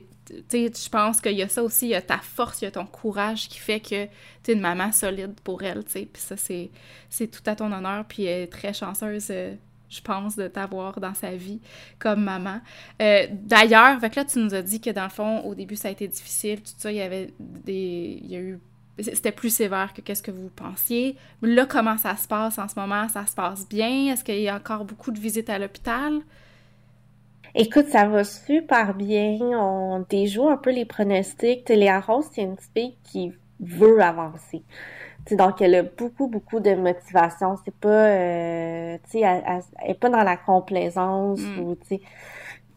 sais, 0.49 0.73
je 0.75 0.89
pense 0.89 1.21
qu'il 1.21 1.37
y 1.37 1.43
a 1.43 1.49
ça 1.49 1.63
aussi, 1.63 1.87
il 1.87 1.91
y 1.91 1.95
a 1.95 2.03
ta 2.03 2.19
force, 2.19 2.61
il 2.61 2.65
y 2.65 2.69
a 2.69 2.73
ton 2.73 2.85
courage 2.85 3.49
qui 3.49 3.59
fait 3.59 3.79
que 3.79 4.07
tu 4.43 4.51
es 4.51 4.55
une 4.55 4.61
maman 4.61 4.91
solide 4.91 5.35
pour 5.45 5.63
elle, 5.63 5.85
tu 5.85 5.93
sais. 5.93 6.09
Puis 6.13 6.21
ça, 6.21 6.37
c'est 6.37 7.27
tout 7.29 7.43
à 7.47 7.55
ton 7.55 7.71
honneur, 7.71 8.05
puis 8.07 8.25
elle 8.25 8.43
est 8.43 8.47
très 8.49 8.73
chanceuse, 8.73 9.29
euh, 9.31 9.55
je 9.89 10.01
pense, 10.01 10.35
de 10.35 10.49
t'avoir 10.49 10.99
dans 10.99 11.15
sa 11.15 11.31
vie 11.37 11.61
comme 12.01 12.25
maman. 12.25 12.61
Euh, 13.01 13.29
D'ailleurs, 13.31 14.01
là, 14.01 14.25
tu 14.25 14.41
nous 14.41 14.53
as 14.53 14.63
dit 14.63 14.81
que 14.81 14.91
dans 14.91 15.05
le 15.05 15.11
fond, 15.11 15.43
au 15.43 15.55
début, 15.55 15.77
ça 15.77 15.87
a 15.87 15.91
été 15.93 16.09
difficile, 16.09 16.61
tout 16.61 16.73
ça, 16.77 16.91
il 16.91 16.97
y 16.97 17.03
avait 17.03 17.33
des... 17.39 18.19
Il 18.21 18.29
y 18.29 18.35
a 18.35 18.41
eu 18.41 18.59
c'était 18.99 19.33
plus 19.33 19.51
sévère 19.51 19.93
que 19.93 20.01
qu'est-ce 20.01 20.23
que 20.23 20.31
vous 20.31 20.49
pensiez. 20.49 21.17
Là, 21.43 21.67
comment 21.67 21.99
ça 21.99 22.17
se 22.17 22.27
passe 22.27 22.59
en 22.59 22.67
ce 22.69 22.79
moment? 22.79 23.09
Ça 23.09 23.27
se 23.27 23.35
passe 23.35 23.69
bien? 23.69 24.13
Est-ce 24.13 24.25
qu'il 24.25 24.41
y 24.41 24.49
a 24.49 24.57
encore 24.57 24.85
beaucoup 24.85 25.11
de 25.11 25.19
visites 25.19 25.51
à 25.51 25.59
l'hôpital? 25.59 26.21
Écoute, 27.55 27.87
ça 27.89 28.07
va 28.07 28.25
super 28.25 28.95
bien. 28.95 29.39
On 29.43 30.05
déjoue 30.09 30.49
un 30.49 30.57
peu 30.57 30.71
les 30.73 30.85
pronostics. 30.85 31.69
Léa 31.69 32.01
Rose, 32.01 32.27
c'est 32.33 32.43
une 32.43 32.57
petite 32.57 32.73
fille 32.75 32.97
qui 33.05 33.33
veut 33.61 34.01
avancer. 34.03 34.63
Donc, 35.31 35.61
elle 35.61 35.75
a 35.75 35.83
beaucoup, 35.83 36.29
beaucoup 36.29 36.61
de 36.61 36.75
motivation. 36.75 37.57
C'est 37.65 37.75
pas, 37.75 37.89
euh, 37.89 38.99
tu 39.05 39.11
sais, 39.13 39.21
elle, 39.21 39.43
elle- 39.47 39.63
elle 39.83 39.91
est 39.91 39.95
pas 39.95 40.11
dans 40.11 40.23
la 40.23 40.37
complaisance 40.37 41.41
Mm. 41.41 41.59
ou, 41.61 41.75
tu 41.77 41.87
sais. 41.89 42.01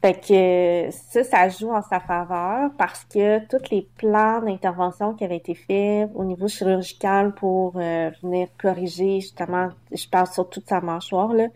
Fait 0.02 0.14
que 0.14 0.92
ça, 0.92 1.24
ça 1.26 1.50
joue 1.50 1.72
en 1.72 1.82
sa 1.82 2.00
faveur 2.00 2.72
parce 2.78 3.04
que 3.04 3.46
tous 3.48 3.70
les 3.70 3.88
plans 3.98 4.42
d'intervention 4.42 5.14
qui 5.14 5.26
avaient 5.26 5.38
été 5.38 5.56
faits 5.56 6.10
au 6.16 6.24
niveau 6.24 6.48
chirurgical 6.48 7.34
pour 7.34 7.74
euh, 7.76 8.10
venir 8.24 8.48
corriger, 8.58 9.20
justement, 9.20 9.70
je 9.92 10.08
parle 10.08 10.28
sur 10.28 10.50
toute 10.50 10.70
sa 10.70 10.80
mâchoire, 10.80 11.34
là, 11.34 11.48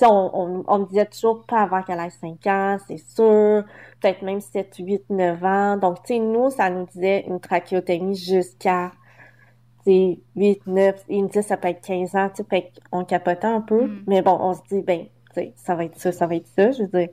on, 0.00 0.30
on, 0.32 0.64
on 0.66 0.78
me 0.78 0.86
disait 0.86 1.06
toujours 1.06 1.44
pas 1.44 1.62
avant 1.62 1.82
qu'elle 1.82 2.00
ait 2.00 2.10
5 2.10 2.46
ans, 2.46 2.76
c'est 2.86 2.98
sûr. 2.98 3.64
Peut-être 4.00 4.22
même 4.22 4.40
7, 4.40 4.76
8, 4.78 5.10
9 5.10 5.44
ans. 5.44 5.76
Donc, 5.76 6.02
tu 6.02 6.14
sais, 6.14 6.18
nous, 6.18 6.50
ça 6.50 6.70
nous 6.70 6.86
disait 6.86 7.24
une 7.28 7.40
trachéotomie 7.40 8.16
jusqu'à, 8.16 8.92
tu 9.84 9.92
sais, 9.92 10.18
8, 10.36 10.66
9. 10.66 11.04
Ils 11.08 11.24
me 11.24 11.28
disaient 11.28 11.42
ça 11.42 11.56
peut 11.56 11.68
être 11.68 11.84
15 11.86 12.16
ans, 12.16 12.28
tu 12.30 12.36
sais, 12.36 12.48
fait 12.48 12.72
qu'on 12.90 13.04
capotait 13.04 13.46
un 13.46 13.60
peu. 13.60 13.86
Mm. 13.86 14.04
Mais 14.06 14.22
bon, 14.22 14.36
on 14.40 14.54
se 14.54 14.60
dit, 14.70 14.82
ben, 14.82 15.06
tu 15.34 15.34
sais, 15.34 15.52
ça 15.56 15.74
va 15.74 15.84
être 15.84 15.98
ça, 15.98 16.12
ça 16.12 16.26
va 16.26 16.36
être 16.36 16.48
ça. 16.48 16.70
Je 16.72 16.82
veux 16.82 16.88
dire, 16.88 17.08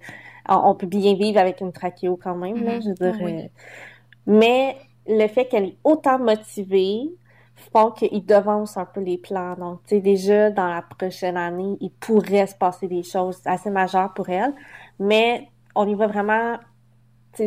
on, 0.50 0.72
on 0.72 0.76
peut 0.76 0.88
bien 0.88 1.16
vivre 1.16 1.40
avec 1.40 1.62
une 1.62 1.74
trachéo 1.74 2.18
quand 2.18 2.36
même, 2.36 2.64
là. 2.64 2.80
Mhm. 2.80 2.82
Je 2.82 2.90
veux 2.90 2.96
dire, 2.96 3.14
Ah 3.14 3.18
oui. 3.20 3.44
euh, 3.46 3.48
mais 4.28 4.78
le 5.08 5.28
fait 5.28 5.48
qu'elle 5.48 5.66
est 5.66 5.78
autant 5.84 6.20
motivée 6.20 7.10
font 7.74 7.92
qu'ils 7.92 8.26
devancent 8.26 8.78
un 8.78 8.86
peu 8.86 9.02
les 9.02 9.18
plans. 9.18 9.56
Donc, 9.56 9.82
tu 9.86 9.96
sais, 9.96 10.02
déjà, 10.02 10.52
dans 10.52 10.68
la 10.68 10.82
prochaine 10.82 11.38
année, 11.38 11.78
il 11.82 11.92
pourrait 11.92 12.48
se 12.48 12.56
passer 12.56 12.88
des 12.88 13.04
choses 13.04 13.42
assez 13.46 13.70
majeures 13.70 14.14
pour 14.14 14.30
elle. 14.30 14.54
Mais 15.00 15.50
on 15.76 15.88
y 15.88 15.96
va 15.96 16.08
vraiment, 16.08 16.58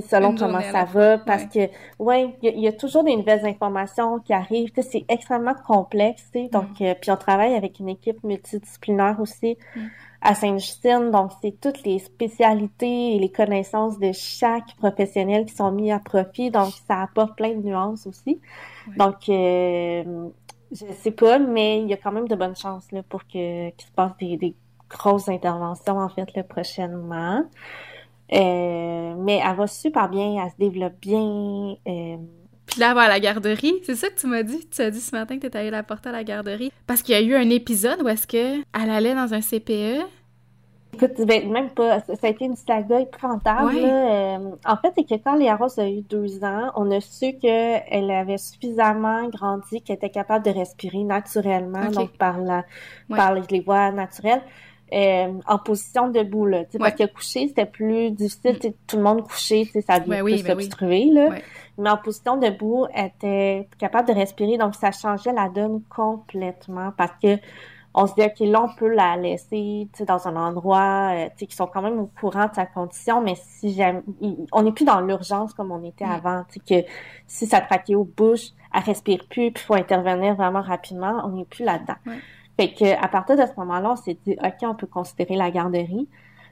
selon 0.01 0.35
comment 0.35 0.61
ça 0.61 0.85
va, 0.85 1.19
parce 1.19 1.45
que, 1.45 1.69
ouais, 1.99 2.35
il 2.43 2.49
y, 2.49 2.53
a- 2.53 2.55
il 2.57 2.61
y 2.61 2.69
a 2.69 2.73
toujours 2.73 3.05
des 3.05 3.15
nouvelles 3.15 3.45
informations 3.47 4.19
qui 4.21 4.33
arrivent. 4.33 4.71
C'est 4.81 5.05
extrêmement 5.09 5.55
complexe, 5.67 6.25
tu 6.33 6.41
sais. 6.45 6.49
Donc, 6.49 6.81
euh, 6.81 6.95
puis 7.01 7.11
on 7.11 7.17
travaille 7.17 7.55
avec 7.55 7.79
une 7.81 7.89
équipe 7.89 8.23
multidisciplinaire 8.25 9.17
aussi 9.21 9.57
Mm. 9.77 9.81
à 10.23 10.35
Sainte-Justine. 10.35 11.11
Donc, 11.11 11.33
c'est 11.43 11.61
toutes 11.61 11.83
les 11.85 11.99
spécialités 11.99 13.17
et 13.17 13.19
les 13.19 13.31
connaissances 13.31 13.99
de 13.99 14.11
chaque 14.13 14.75
professionnel 14.79 15.45
qui 15.47 15.55
sont 15.55 15.71
mis 15.73 15.93
à 15.93 15.99
profit. 15.99 16.51
Donc, 16.51 16.73
ça 16.89 17.03
apporte 17.03 17.37
plein 17.37 17.51
de 17.55 17.63
nuances 17.63 18.07
aussi. 18.07 18.41
Ouais. 18.89 18.97
Donc, 18.97 19.29
euh, 19.29 20.29
je 20.71 20.87
sais 21.03 21.11
pas, 21.11 21.39
mais 21.39 21.83
il 21.83 21.89
y 21.89 21.93
a 21.93 21.97
quand 21.99 22.13
même 22.13 22.29
de 22.29 22.35
bonnes 22.35 22.57
chances 22.57 22.91
là, 22.93 23.03
pour 23.03 23.25
que 23.27 23.69
qu'il 23.71 23.87
se 23.87 23.93
passe 23.93 24.13
des, 24.19 24.55
grosses 24.89 25.31
interventions 25.31 25.97
en 25.99 26.09
fait 26.11 26.35
là, 26.35 26.43
prochainement. 26.43 27.45
Euh, 28.33 29.15
mais 29.19 29.41
elle 29.45 29.57
va 29.57 29.67
super 29.67 30.09
bien, 30.09 30.43
elle 30.43 30.51
se 30.51 30.57
développe 30.59 30.99
bien. 31.01 31.77
Euh... 31.87 32.17
Puis 32.67 32.81
là, 32.81 32.91
elle 32.91 32.95
va 32.95 33.03
à 33.03 33.09
la 33.09 33.21
garderie. 33.21 33.75
C'est 33.85 33.97
ça 33.97 34.09
que 34.09 34.19
tu 34.19 34.27
m'as 34.27 34.43
dit? 34.43 34.67
Tu 34.69 34.81
as 34.81 34.91
dit 34.91 35.01
ce 35.01 35.15
matin 35.15 35.37
que 35.37 35.41
tu 35.41 35.47
étais 35.47 35.59
allée 35.59 35.71
la 35.71 35.83
porter 35.83 36.09
à 36.09 36.13
la 36.13 36.25
garderie. 36.25 36.73
Parce 36.87 37.03
qu'il 37.03 37.15
y 37.15 37.19
a 37.19 37.21
eu 37.21 37.35
un 37.35 37.51
épisode 37.51 38.03
où 38.03 38.09
est-ce 38.09 38.27
qu'elle 38.27 38.65
allait 38.73 39.15
dans 39.15 39.35
un 39.35 39.41
CPE, 39.41 40.07
Écoute, 40.95 41.27
ben, 41.27 41.51
même 41.51 41.71
pas. 41.71 42.01
Ça 42.01 42.27
a 42.27 42.29
été 42.29 42.45
une 42.45 42.57
saga 42.57 43.01
épouvantable. 43.01 43.79
Euh, 43.83 44.39
en 44.67 44.77
fait, 44.77 44.93
c'est 44.95 45.05
que 45.05 45.23
quand 45.23 45.37
Léa 45.37 45.57
Rose 45.57 45.79
a 45.79 45.89
eu 45.89 46.03
deux 46.03 46.45
ans, 46.45 46.71
on 46.77 46.91
a 46.91 47.01
su 47.01 47.33
qu'elle 47.39 48.11
avait 48.11 48.37
suffisamment 48.37 49.27
grandi, 49.29 49.81
qu'elle 49.81 49.97
était 49.97 50.11
capable 50.11 50.45
de 50.45 50.51
respirer 50.51 51.03
naturellement, 51.05 51.91
donc 51.91 52.17
par 52.19 52.39
la, 52.41 52.65
par 53.09 53.35
les, 53.35 53.61
voies 53.61 53.91
naturelles. 53.91 54.43
Euh, 54.93 55.33
en 55.47 55.59
position 55.59 56.11
debout 56.11 56.45
là, 56.45 56.59
ouais. 56.59 56.79
parce 56.79 56.95
que 56.95 57.07
coucher 57.07 57.49
c'était 57.49 57.65
plus 57.65 58.11
difficile, 58.11 58.59
mm. 58.63 58.73
tout 58.87 58.97
le 58.97 59.03
monde 59.03 59.23
couché, 59.23 59.65
ça 59.87 60.01
devient 60.01 60.21
plus 60.23 60.43
ben 60.43 60.53
obstrué 60.53 61.07
là. 61.07 61.31
Mais 61.79 61.89
en 61.89 61.97
position 61.97 62.37
debout, 62.37 62.87
elle 62.93 63.07
était 63.07 63.69
capable 63.79 64.09
de 64.09 64.13
respirer, 64.13 64.59
donc 64.59 64.75
ça 64.75 64.93
changeait 64.93 65.33
la 65.33 65.49
donne 65.49 65.81
complètement 65.89 66.93
parce 66.95 67.13
que 67.23 67.39
on 67.95 68.07
se 68.07 68.15
dit, 68.15 68.23
OK, 68.23 68.41
là, 68.41 68.63
on 68.63 68.75
peut 68.75 68.89
la 68.89 69.17
laisser 69.17 69.87
dans 70.07 70.27
un 70.27 70.37
endroit 70.37 71.13
euh, 71.13 71.29
qui 71.37 71.55
sont 71.55 71.67
quand 71.67 71.83
même 71.83 71.99
au 71.99 72.11
courant 72.19 72.47
de 72.47 72.55
sa 72.55 72.65
condition, 72.65 73.21
mais 73.21 73.35
si 73.37 73.75
jamais, 73.75 74.03
on 74.53 74.63
n'est 74.63 74.73
plus 74.73 74.87
dans 74.87 75.01
l'urgence 75.01 75.53
comme 75.53 75.73
on 75.73 75.83
était 75.85 76.07
mm. 76.07 76.11
avant, 76.11 76.45
que 76.69 76.85
si 77.27 77.47
ça 77.47 77.61
traquait 77.61 77.95
aux 77.95 78.05
bouches, 78.05 78.51
elle 78.75 78.83
respire 78.83 79.25
plus, 79.29 79.53
puis 79.53 79.55
il 79.55 79.59
faut 79.59 79.75
intervenir 79.75 80.35
vraiment 80.35 80.63
rapidement, 80.63 81.23
on 81.25 81.31
n'est 81.31 81.45
plus 81.45 81.65
là-dedans. 81.65 81.97
Fait 82.59 82.73
que 82.73 83.03
à 83.03 83.09
partir 83.09 83.37
de 83.37 83.43
ce 83.43 83.53
moment-là, 83.59 83.93
on 83.93 83.97
s'est 83.97 84.19
dit, 84.27 84.37
OK, 84.43 84.57
on 84.63 84.75
peut 84.75 84.87
considérer 84.87 85.37
la 85.37 85.51
garderie. 85.51 86.09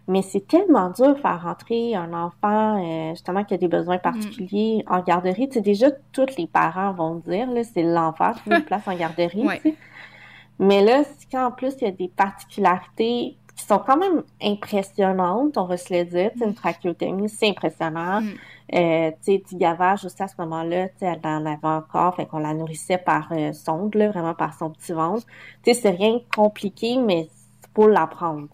Mais 0.08 0.22
c'est 0.22 0.46
tellement 0.46 0.90
dur 0.90 1.14
de 1.14 1.20
faire 1.20 1.42
rentrer 1.42 1.94
un 1.94 2.12
enfant, 2.12 2.82
euh, 2.82 3.10
justement, 3.10 3.44
qui 3.44 3.54
a 3.54 3.58
des 3.58 3.68
besoins 3.68 3.98
mm. 3.98 4.00
particuliers 4.00 4.84
en 4.88 5.00
garderie. 5.02 5.48
Tu 5.48 5.54
sais, 5.54 5.60
déjà, 5.60 5.90
tous 6.12 6.36
les 6.36 6.46
parents 6.46 6.92
vont 6.92 7.16
dire, 7.16 7.50
là, 7.50 7.62
c'est 7.62 7.82
l'enfer, 7.82 8.34
trouver 8.36 8.56
une 8.56 8.62
place 8.64 8.88
en 8.88 8.96
garderie. 8.96 9.46
Mais 10.58 10.84
là, 10.84 11.04
quand 11.32 11.46
en 11.46 11.50
plus 11.50 11.74
il 11.80 11.84
y 11.84 11.88
a 11.88 11.90
des 11.90 12.08
particularités 12.08 13.38
qui 13.60 13.66
sont 13.66 13.78
quand 13.78 13.96
même 13.96 14.22
impressionnantes, 14.42 15.56
on 15.56 15.64
va 15.64 15.76
se 15.76 15.92
le 15.92 16.04
dire, 16.04 16.30
une 16.40 16.54
trachéotomie, 16.54 17.28
c'est 17.28 17.48
impressionnant. 17.48 18.20
Mm. 18.20 18.30
Euh, 18.72 19.10
tu 19.10 19.32
sais, 19.32 19.42
du 19.48 19.56
gavage 19.56 20.04
aussi 20.04 20.22
à 20.22 20.28
ce 20.28 20.34
moment-là, 20.38 20.88
tu 20.88 21.04
elle 21.04 21.20
en 21.24 21.44
avait 21.44 21.58
encore, 21.62 22.14
fait 22.14 22.26
qu'on 22.26 22.38
la 22.38 22.54
nourrissait 22.54 22.98
par 22.98 23.28
euh, 23.32 23.52
sonde, 23.52 23.94
là, 23.96 24.10
vraiment 24.10 24.34
par 24.34 24.54
son 24.54 24.70
petit 24.70 24.92
ventre. 24.92 25.26
Tu 25.62 25.74
sais, 25.74 25.80
c'est 25.80 25.90
rien 25.90 26.14
de 26.14 26.22
compliqué, 26.34 26.96
mais 26.96 27.28
faut 27.74 27.88
l'apprendre. 27.88 28.48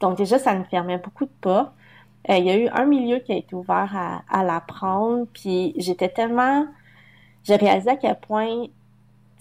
Donc 0.00 0.16
déjà, 0.16 0.38
ça 0.38 0.54
nous 0.54 0.64
fermait 0.64 0.98
beaucoup 0.98 1.24
de 1.24 1.30
pas. 1.40 1.72
Euh, 2.28 2.36
il 2.36 2.44
y 2.44 2.50
a 2.50 2.56
eu 2.56 2.68
un 2.68 2.84
milieu 2.84 3.18
qui 3.18 3.32
a 3.32 3.36
été 3.36 3.54
ouvert 3.54 3.90
à, 3.94 4.22
à 4.28 4.44
l'apprendre, 4.44 5.26
puis 5.32 5.74
j'étais 5.76 6.08
tellement... 6.08 6.66
J'ai 7.44 7.56
réalisé 7.56 7.90
à 7.90 7.96
quel 7.96 8.18
point 8.20 8.66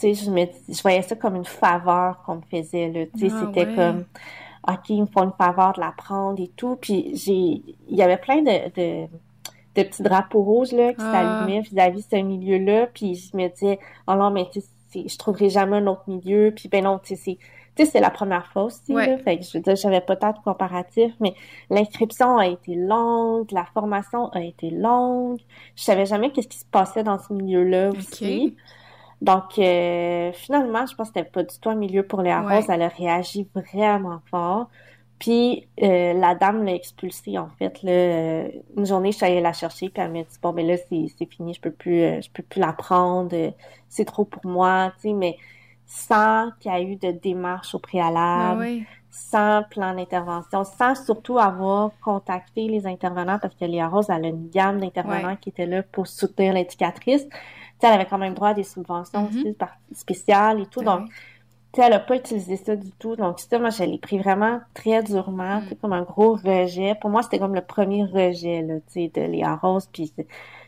je 0.01 0.31
me 0.31 0.45
je 0.67 0.81
voyais 0.81 1.01
ça 1.03 1.15
comme 1.15 1.35
une 1.35 1.45
faveur 1.45 2.23
qu'on 2.23 2.35
me 2.37 2.41
faisait, 2.49 2.89
là, 2.89 3.05
tu 3.15 3.29
sais, 3.29 3.35
ah, 3.35 3.45
c'était 3.45 3.75
comme, 3.75 4.05
OK, 4.67 4.89
ils 4.89 5.01
me 5.01 5.07
font 5.07 5.23
une 5.23 5.33
faveur 5.37 5.73
de 5.73 5.79
la 5.79 5.91
prendre 5.91 6.41
et 6.41 6.49
tout, 6.55 6.75
puis 6.75 7.11
j'ai, 7.15 7.63
il 7.89 7.97
y 7.97 8.03
avait 8.03 8.17
plein 8.17 8.41
de, 8.41 8.69
de, 8.75 9.07
de 9.75 9.83
petits 9.83 10.03
drapeaux 10.03 10.43
rouges, 10.43 10.71
là, 10.71 10.93
qui 10.93 11.01
ah. 11.01 11.11
s'allumaient 11.11 11.61
vis-à-vis 11.61 12.05
de 12.05 12.17
ce 12.17 12.21
milieu-là, 12.21 12.87
puis 12.93 13.15
je 13.15 13.35
me 13.35 13.47
disais, 13.47 13.79
oh 14.07 14.13
non, 14.13 14.29
mais 14.29 14.47
tu 14.51 14.61
sais, 14.89 15.07
je 15.07 15.17
trouverai 15.17 15.49
jamais 15.49 15.77
un 15.77 15.87
autre 15.87 16.03
milieu, 16.07 16.53
puis 16.55 16.69
ben 16.69 16.83
non, 16.83 16.99
tu 16.99 17.15
sais, 17.15 17.37
c'est, 17.75 17.85
c'est 17.85 17.99
la 17.99 18.11
première 18.11 18.45
fois 18.47 18.65
aussi, 18.65 18.93
là, 18.93 19.17
fait 19.17 19.39
que 19.39 19.43
je 19.43 19.57
veux 19.57 19.63
dire, 19.63 19.75
j'avais 19.75 20.01
pas 20.01 20.15
tant 20.15 20.31
de 20.31 20.39
comparatif, 20.43 21.13
mais 21.19 21.33
l'inscription 21.71 22.37
a 22.37 22.45
été 22.45 22.75
longue, 22.75 23.51
la 23.51 23.65
formation 23.65 24.29
a 24.29 24.41
été 24.41 24.69
longue, 24.69 25.39
je 25.75 25.83
savais 25.83 26.05
jamais 26.05 26.31
qu'est-ce 26.31 26.47
qui 26.47 26.59
se 26.59 26.65
passait 26.65 27.03
dans 27.03 27.17
ce 27.17 27.33
milieu-là 27.33 27.89
aussi. 27.89 28.55
Donc, 29.21 29.59
euh, 29.59 30.31
finalement, 30.33 30.85
je 30.87 30.95
pense 30.95 31.11
que 31.11 31.19
c'était 31.19 31.29
pas 31.29 31.43
du 31.43 31.59
tout 31.59 31.69
un 31.69 31.75
milieu 31.75 32.03
pour 32.03 32.21
les 32.23 32.33
Rose. 32.33 32.65
Elle 32.69 32.81
a 32.81 32.87
réagi 32.87 33.47
vraiment 33.53 34.19
fort. 34.31 34.69
Puis, 35.19 35.67
euh, 35.83 36.13
la 36.13 36.33
dame 36.33 36.65
l'a 36.65 36.73
expulsée, 36.73 37.37
en 37.37 37.49
fait. 37.59 37.83
Là, 37.83 38.47
une 38.75 38.85
journée, 38.87 39.11
je 39.11 39.17
suis 39.17 39.25
allée 39.27 39.39
la 39.39 39.53
chercher, 39.53 39.89
puis 39.89 40.01
elle 40.01 40.11
m'a 40.11 40.23
dit, 40.23 40.37
bon, 40.41 40.51
mais 40.51 40.63
là, 40.63 40.75
c'est 40.89 41.25
fini, 41.27 41.53
je 41.53 41.61
peux 41.61 41.69
plus 41.69 42.01
euh, 42.01 42.21
je 42.21 42.29
peux 42.31 42.41
plus 42.41 42.59
la 42.59 42.73
prendre, 42.73 43.53
c'est 43.87 44.05
trop 44.05 44.25
pour 44.25 44.43
moi, 44.43 44.91
tu 44.95 45.09
sais, 45.09 45.13
mais 45.13 45.37
sans 45.85 46.49
qu'il 46.59 46.71
y 46.71 46.75
ait 46.75 46.83
eu 46.83 46.95
de 46.95 47.11
démarche 47.11 47.75
au 47.75 47.79
préalable, 47.79 48.65
ah 48.65 48.83
sans 49.11 49.63
plan 49.69 49.93
d'intervention, 49.93 50.63
sans 50.63 50.95
surtout 50.95 51.37
avoir 51.37 51.91
contacté 52.03 52.67
les 52.67 52.87
intervenants, 52.87 53.37
parce 53.39 53.53
que 53.53 53.65
Léa 53.65 53.89
Rose, 53.89 54.09
elle 54.09 54.25
a 54.25 54.29
une 54.29 54.49
gamme 54.49 54.79
d'intervenants 54.79 55.35
qui 55.35 55.49
étaient 55.49 55.65
là 55.65 55.83
pour 55.83 56.07
soutenir 56.07 56.53
l'indicatrice 56.53 57.27
elle 57.83 57.93
avait 57.93 58.05
quand 58.05 58.17
même 58.17 58.33
droit 58.33 58.49
à 58.49 58.53
des 58.53 58.63
subventions 58.63 59.27
mm-hmm. 59.27 59.55
spéciales 59.93 60.59
et 60.61 60.65
tout. 60.65 60.81
Ben 60.81 60.99
donc, 60.99 61.09
elle 61.77 61.91
n'a 61.91 61.99
pas 61.99 62.15
utilisé 62.15 62.57
ça 62.57 62.75
du 62.75 62.91
tout. 62.91 63.15
Donc, 63.15 63.39
ça, 63.39 63.59
moi, 63.59 63.69
je 63.69 63.83
l'ai 63.83 63.97
pris 63.97 64.17
vraiment 64.17 64.59
très 64.73 65.01
durement, 65.03 65.61
mm. 65.61 65.75
comme 65.81 65.93
un 65.93 66.03
gros 66.03 66.33
rejet. 66.33 66.95
Pour 66.99 67.09
moi, 67.09 67.23
c'était 67.23 67.39
comme 67.39 67.55
le 67.55 67.61
premier 67.61 68.03
rejet, 68.03 68.61
là, 68.61 68.75
tu 68.91 68.93
sais, 68.93 69.11
de 69.13 69.21
Léa 69.21 69.55
Rose. 69.55 69.87
Puis, 69.91 70.13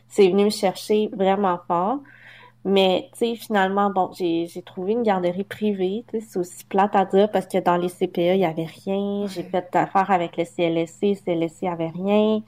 c'est 0.08 0.28
venu 0.28 0.44
me 0.44 0.50
chercher 0.50 1.10
vraiment 1.12 1.58
fort. 1.66 1.98
Mais, 2.64 3.10
tu 3.12 3.18
sais, 3.18 3.34
finalement, 3.34 3.90
bon, 3.90 4.10
j'ai 4.14 4.48
trouvé 4.64 4.92
une 4.92 5.02
garderie 5.02 5.44
privée. 5.44 6.04
C'est 6.10 6.38
aussi 6.38 6.64
plate 6.64 6.96
à 6.96 7.04
dire 7.04 7.30
parce 7.30 7.46
que 7.46 7.58
dans 7.58 7.76
les 7.76 7.90
CPE, 7.90 8.18
il 8.18 8.38
n'y 8.38 8.46
avait 8.46 8.64
rien. 8.64 9.26
J'ai 9.26 9.42
fait 9.42 9.76
affaire 9.76 10.10
avec 10.10 10.38
le 10.38 10.44
CLSC. 10.44 11.02
Le 11.02 11.14
CLSC 11.14 11.64
avait 11.64 11.90
rien 11.90 12.42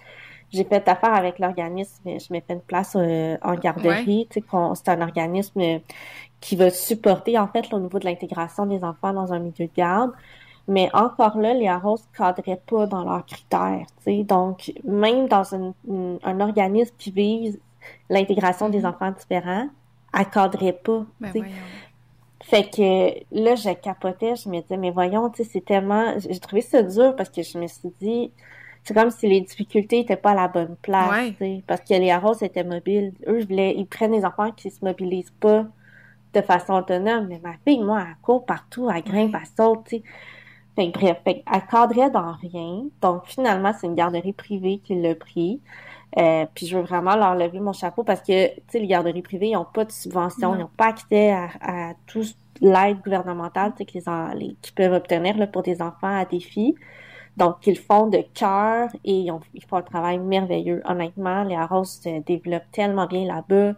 j'ai 0.57 0.65
fait 0.65 0.89
affaire 0.89 1.15
avec 1.15 1.39
l'organisme, 1.39 2.03
je 2.05 2.33
m'ai 2.33 2.41
fait 2.41 2.55
une 2.55 2.61
place 2.61 2.97
euh, 2.97 3.37
en 3.43 3.55
garderie. 3.55 4.29
C'est 4.31 4.89
un 4.89 5.01
organisme 5.03 5.81
qui 6.41 6.57
va 6.57 6.71
supporter, 6.71 7.39
en 7.39 7.49
fait, 7.49 7.73
au 7.73 7.79
niveau 7.79 7.99
de 7.99 8.05
l'intégration 8.05 8.67
des 8.67 8.83
enfants 8.85 9.13
dans 9.13 9.33
un 9.33 9.39
milieu 9.39 9.67
de 9.67 9.71
garde. 9.77 10.13
Mais 10.69 10.91
encore 10.93 11.39
là, 11.39 11.55
les 11.55 11.69
arroses 11.69 12.05
ne 12.13 12.19
cadraient 12.19 12.61
pas 12.67 12.87
dans 12.87 13.05
leurs 13.05 13.25
critères. 13.25 13.87
Donc, 14.07 14.73
même 14.85 15.29
dans 15.29 15.55
un 15.55 16.41
organisme 16.41 16.95
qui 16.99 17.11
vise 17.13 17.61
l'intégration 18.11 18.69
des 18.69 18.81
mm-hmm. 18.81 18.87
enfants 18.87 19.13
différents, 19.13 19.69
elle 20.13 20.21
ne 20.21 20.25
cadrait 20.25 20.73
pas. 20.73 21.05
Ben 21.21 21.33
fait 22.43 22.71
que 22.71 23.25
là, 23.33 23.57
je 23.57 23.75
capotais, 23.75 24.37
je 24.37 24.49
me 24.49 24.61
disais, 24.61 24.77
mais 24.77 24.93
voyons, 24.93 25.33
c'est 25.35 25.65
tellement... 25.65 26.15
J'ai 26.19 26.39
trouvé 26.39 26.63
ça 26.63 26.81
dur 26.83 27.17
parce 27.17 27.29
que 27.29 27.43
je 27.43 27.59
me 27.59 27.67
suis 27.67 27.91
dit, 28.01 28.31
c'est 28.87 28.95
comme 28.95 29.11
si 29.11 29.27
les 29.27 29.41
difficultés 29.41 30.01
étaient 30.01 30.17
pas 30.17 30.31
à 30.31 30.35
la 30.35 30.49
bonne 30.49 30.77
place, 30.81 31.33
parce 31.67 31.81
que 31.81 31.95
les 31.95 32.11
arroses 32.11 32.41
étaient 32.45 32.63
mobiles. 32.63 33.13
Eux, 33.27 33.41
je 33.41 33.47
voulais, 33.47 33.75
ils 33.77 33.87
prennent 33.87 34.13
des 34.13 34.25
enfants 34.25 34.53
qui 34.53 34.71
se 34.71 34.85
mobilisent 34.85 35.35
pas 35.41 35.67
de 36.33 36.41
façon 36.41 36.75
autonome, 36.75 37.27
mais 37.29 37.41
ma 37.43 37.55
fille, 37.67 37.83
moi, 37.83 38.05
elle 38.09 38.17
court 38.23 38.47
partout, 38.47 38.89
elle 38.89 39.03
grimpe, 39.03 39.35
elle 39.35 39.49
saute, 39.57 39.85
tu 39.89 39.97
sais. 39.97 40.03
Fait 40.77 40.89
bref, 40.91 41.17
fait, 41.25 41.43
elle 41.53 41.67
cadrait 41.69 42.11
dans 42.11 42.33
rien. 42.35 42.85
Donc, 43.01 43.23
finalement, 43.25 43.73
c'est 43.77 43.89
une 43.89 43.95
garderie 43.97 44.35
privée 44.35 44.81
qui 44.85 44.95
l'a 44.95 45.17
pris. 45.17 45.61
Euh, 46.19 46.47
puis 46.55 46.67
je 46.67 46.77
veux 46.77 46.85
vraiment 46.85 47.17
leur 47.17 47.35
lever 47.35 47.59
mon 47.59 47.73
chapeau 47.73 48.05
parce 48.05 48.21
que, 48.21 48.55
tu 48.55 48.63
sais, 48.69 48.79
les 48.79 48.87
garderies 48.87 49.23
privées, 49.23 49.49
ils 49.49 49.55
n'ont 49.55 49.65
pas 49.65 49.85
de 49.85 49.91
subvention, 49.91 50.55
ils 50.55 50.61
n'ont 50.61 50.71
pas 50.77 50.89
accès 50.89 51.33
à, 51.33 51.49
à 51.61 51.95
toute 52.07 52.37
l'aide 52.61 53.01
gouvernementale 53.03 53.73
qu'ils 53.75 54.03
les, 54.37 54.57
peuvent 54.77 54.93
obtenir 54.93 55.37
là, 55.37 55.49
pour 55.49 55.63
des 55.63 55.83
enfants 55.83 56.17
à 56.19 56.25
défi. 56.25 56.77
Donc, 57.37 57.67
ils 57.67 57.79
font 57.79 58.07
de 58.07 58.25
cœur 58.35 58.89
et 59.05 59.13
ils, 59.55 59.65
font 59.69 59.77
un 59.77 59.83
travail 59.83 60.19
merveilleux. 60.19 60.83
Honnêtement, 60.87 61.45
les 61.45 61.55
arroses 61.55 62.01
se 62.03 62.21
développent 62.23 62.71
tellement 62.73 63.07
bien 63.07 63.27
là-bas. 63.27 63.75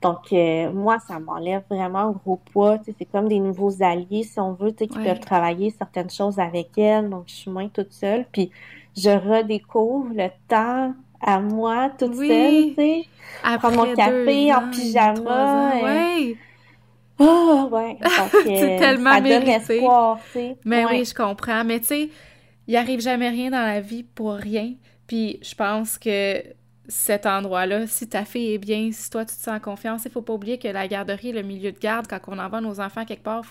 Donc, 0.00 0.32
euh, 0.32 0.70
moi, 0.70 0.98
ça 1.08 1.18
m'enlève 1.18 1.62
vraiment 1.68 2.00
un 2.00 2.10
gros 2.12 2.38
poids. 2.52 2.78
C'est 2.84 3.06
comme 3.06 3.26
des 3.26 3.40
nouveaux 3.40 3.82
alliés, 3.82 4.22
si 4.22 4.38
on 4.38 4.52
veut, 4.52 4.70
qui 4.70 4.86
peuvent 4.86 5.20
travailler 5.20 5.74
certaines 5.76 6.10
choses 6.10 6.38
avec 6.38 6.76
elles. 6.78 7.08
Donc, 7.08 7.24
je 7.26 7.34
suis 7.34 7.50
moins 7.50 7.68
toute 7.68 7.92
seule. 7.92 8.26
Puis, 8.30 8.50
je 8.96 9.10
redécouvre 9.10 10.10
le 10.14 10.28
temps 10.46 10.94
à 11.20 11.40
moi, 11.40 11.90
toute 11.98 12.14
seule, 12.14 12.68
tu 12.68 12.74
sais. 12.74 13.04
Prendre 13.58 13.76
mon 13.76 13.94
café 13.94 14.54
en 14.54 14.70
pyjama. 14.70 15.72
Oui. 15.82 16.36
Ah, 17.18 17.68
ouais. 17.70 17.98
c'est 18.44 18.74
euh, 18.74 18.78
tellement 18.78 19.12
ça 19.12 19.20
donne 19.20 19.48
espoir. 19.48 20.18
Mais 20.64 20.84
oui, 20.84 21.04
je 21.04 21.14
comprends. 21.14 21.64
Mais 21.64 21.80
tu 21.80 21.86
sais, 21.86 22.08
il 22.66 22.76
arrive 22.76 23.00
jamais 23.00 23.28
rien 23.28 23.50
dans 23.50 23.64
la 23.64 23.80
vie 23.80 24.02
pour 24.02 24.32
rien. 24.34 24.74
Puis 25.06 25.38
je 25.42 25.54
pense 25.54 25.98
que 25.98 26.42
cet 26.86 27.24
endroit-là, 27.24 27.86
si 27.86 28.08
ta 28.08 28.24
fille 28.24 28.54
est 28.54 28.58
bien, 28.58 28.90
si 28.92 29.08
toi 29.08 29.24
tu 29.24 29.34
te 29.34 29.40
sens 29.40 29.56
en 29.56 29.60
confiance, 29.60 30.02
il 30.04 30.10
faut 30.10 30.22
pas 30.22 30.34
oublier 30.34 30.58
que 30.58 30.68
la 30.68 30.86
garderie, 30.86 31.32
le 31.32 31.42
milieu 31.42 31.72
de 31.72 31.78
garde, 31.78 32.06
quand 32.06 32.20
on 32.28 32.38
envoie 32.38 32.60
nos 32.60 32.78
enfants 32.80 33.04
quelque 33.04 33.22
part, 33.22 33.42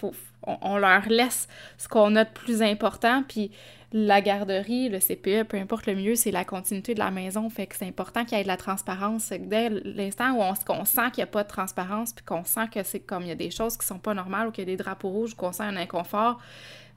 on, 0.43 0.77
leur 0.77 1.07
laisse 1.09 1.47
ce 1.77 1.87
qu'on 1.87 2.15
a 2.15 2.25
de 2.25 2.29
plus 2.29 2.61
important, 2.61 3.23
puis 3.27 3.51
la 3.91 4.21
garderie, 4.21 4.89
le 4.89 4.99
CPE, 4.99 5.47
peu 5.47 5.57
importe 5.57 5.85
le 5.85 5.95
milieu, 5.95 6.15
c'est 6.15 6.31
la 6.31 6.45
continuité 6.45 6.93
de 6.93 6.99
la 6.99 7.11
maison, 7.11 7.49
fait 7.49 7.67
que 7.67 7.75
c'est 7.75 7.87
important 7.87 8.25
qu'il 8.25 8.37
y 8.37 8.41
ait 8.41 8.43
de 8.43 8.47
la 8.47 8.57
transparence. 8.57 9.31
Dès 9.31 9.69
l'instant 9.69 10.33
où 10.33 10.41
on, 10.41 10.85
sent 10.85 11.11
qu'il 11.13 11.17
n'y 11.17 11.23
a 11.23 11.27
pas 11.27 11.43
de 11.43 11.47
transparence, 11.47 12.13
puis 12.13 12.25
qu'on 12.25 12.43
sent 12.43 12.67
que 12.71 12.83
c'est 12.83 12.99
comme 12.99 13.23
il 13.23 13.29
y 13.29 13.31
a 13.31 13.35
des 13.35 13.51
choses 13.51 13.77
qui 13.77 13.85
sont 13.85 13.99
pas 13.99 14.13
normales 14.13 14.47
ou 14.47 14.51
qu'il 14.51 14.67
y 14.67 14.71
a 14.71 14.75
des 14.75 14.83
drapeaux 14.83 15.09
rouges, 15.09 15.35
qu'on 15.35 15.51
sent 15.51 15.63
un 15.63 15.77
inconfort, 15.77 16.39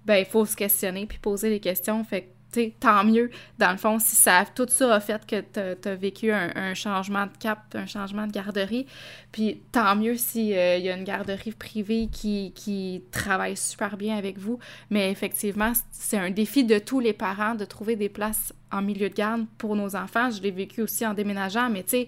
ben 0.07 0.16
il 0.16 0.25
faut 0.25 0.47
se 0.47 0.57
questionner 0.57 1.07
puis 1.07 1.19
poser 1.19 1.51
des 1.51 1.61
questions, 1.61 2.03
fait 2.05 2.33
tant 2.81 3.05
mieux, 3.05 3.31
dans 3.59 3.71
le 3.71 3.77
fond, 3.77 3.99
si 3.99 4.16
ça, 4.16 4.45
tout 4.55 4.66
ça 4.69 4.95
a 4.95 5.01
fait 5.01 5.25
que 5.27 5.40
tu 5.40 5.88
as, 5.88 5.95
vécu 5.95 6.33
un, 6.33 6.75
changement 6.75 7.27
de 7.27 7.37
cap, 7.38 7.75
un 7.75 7.87
changement 7.87 8.27
de 8.27 8.33
garderie. 8.33 8.87
Puis 9.33 9.61
tant 9.73 9.95
mieux 9.97 10.16
s'il 10.16 10.55
euh, 10.55 10.79
y 10.79 10.88
a 10.88 10.97
une 10.97 11.05
garderie 11.05 11.53
privée 11.53 12.09
qui, 12.11 12.53
qui 12.55 13.03
travaille 13.11 13.57
super 13.57 13.97
bien 13.97 14.16
avec 14.16 14.38
vous. 14.38 14.59
Mais 14.90 15.11
effectivement, 15.11 15.73
c'est 15.90 16.19
un 16.19 16.31
défi 16.31 16.64
de 16.64 16.79
tous 16.79 17.01
les 17.01 17.12
parents 17.12 17.55
de 17.55 17.64
trouver 17.64 17.97
des 17.97 18.09
places 18.09 18.53
en 18.73 18.83
milieu 18.83 19.09
de 19.09 19.14
garde 19.14 19.47
pour 19.59 19.77
nos 19.77 19.97
enfants. 19.97 20.31
Je 20.31 20.42
l'ai 20.42 20.51
vécu 20.51 20.83
aussi 20.83 21.07
en 21.07 21.14
déménageant, 21.14 21.69
mais 21.71 21.83
tu 21.83 22.07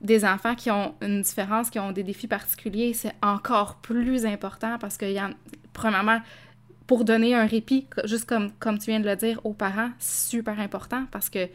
des 0.00 0.24
enfants 0.24 0.56
qui 0.56 0.68
ont 0.68 0.96
une 1.00 1.22
différence, 1.22 1.70
qui 1.70 1.78
ont 1.78 1.92
des 1.92 2.02
défis 2.02 2.26
particuliers, 2.26 2.92
c'est 2.92 3.14
encore 3.22 3.76
plus 3.76 4.26
important 4.26 4.76
parce 4.80 4.96
que, 4.96 5.04
y 5.04 5.16
a, 5.16 5.30
premièrement, 5.72 6.20
pour 6.86 7.04
donner 7.04 7.34
un 7.34 7.46
répit, 7.46 7.86
juste 8.04 8.24
comme, 8.24 8.50
comme 8.58 8.78
tu 8.78 8.90
viens 8.90 9.00
de 9.00 9.08
le 9.08 9.16
dire, 9.16 9.40
aux 9.44 9.52
parents, 9.52 9.90
super 9.98 10.58
important 10.60 11.06
parce 11.10 11.30
que 11.30 11.48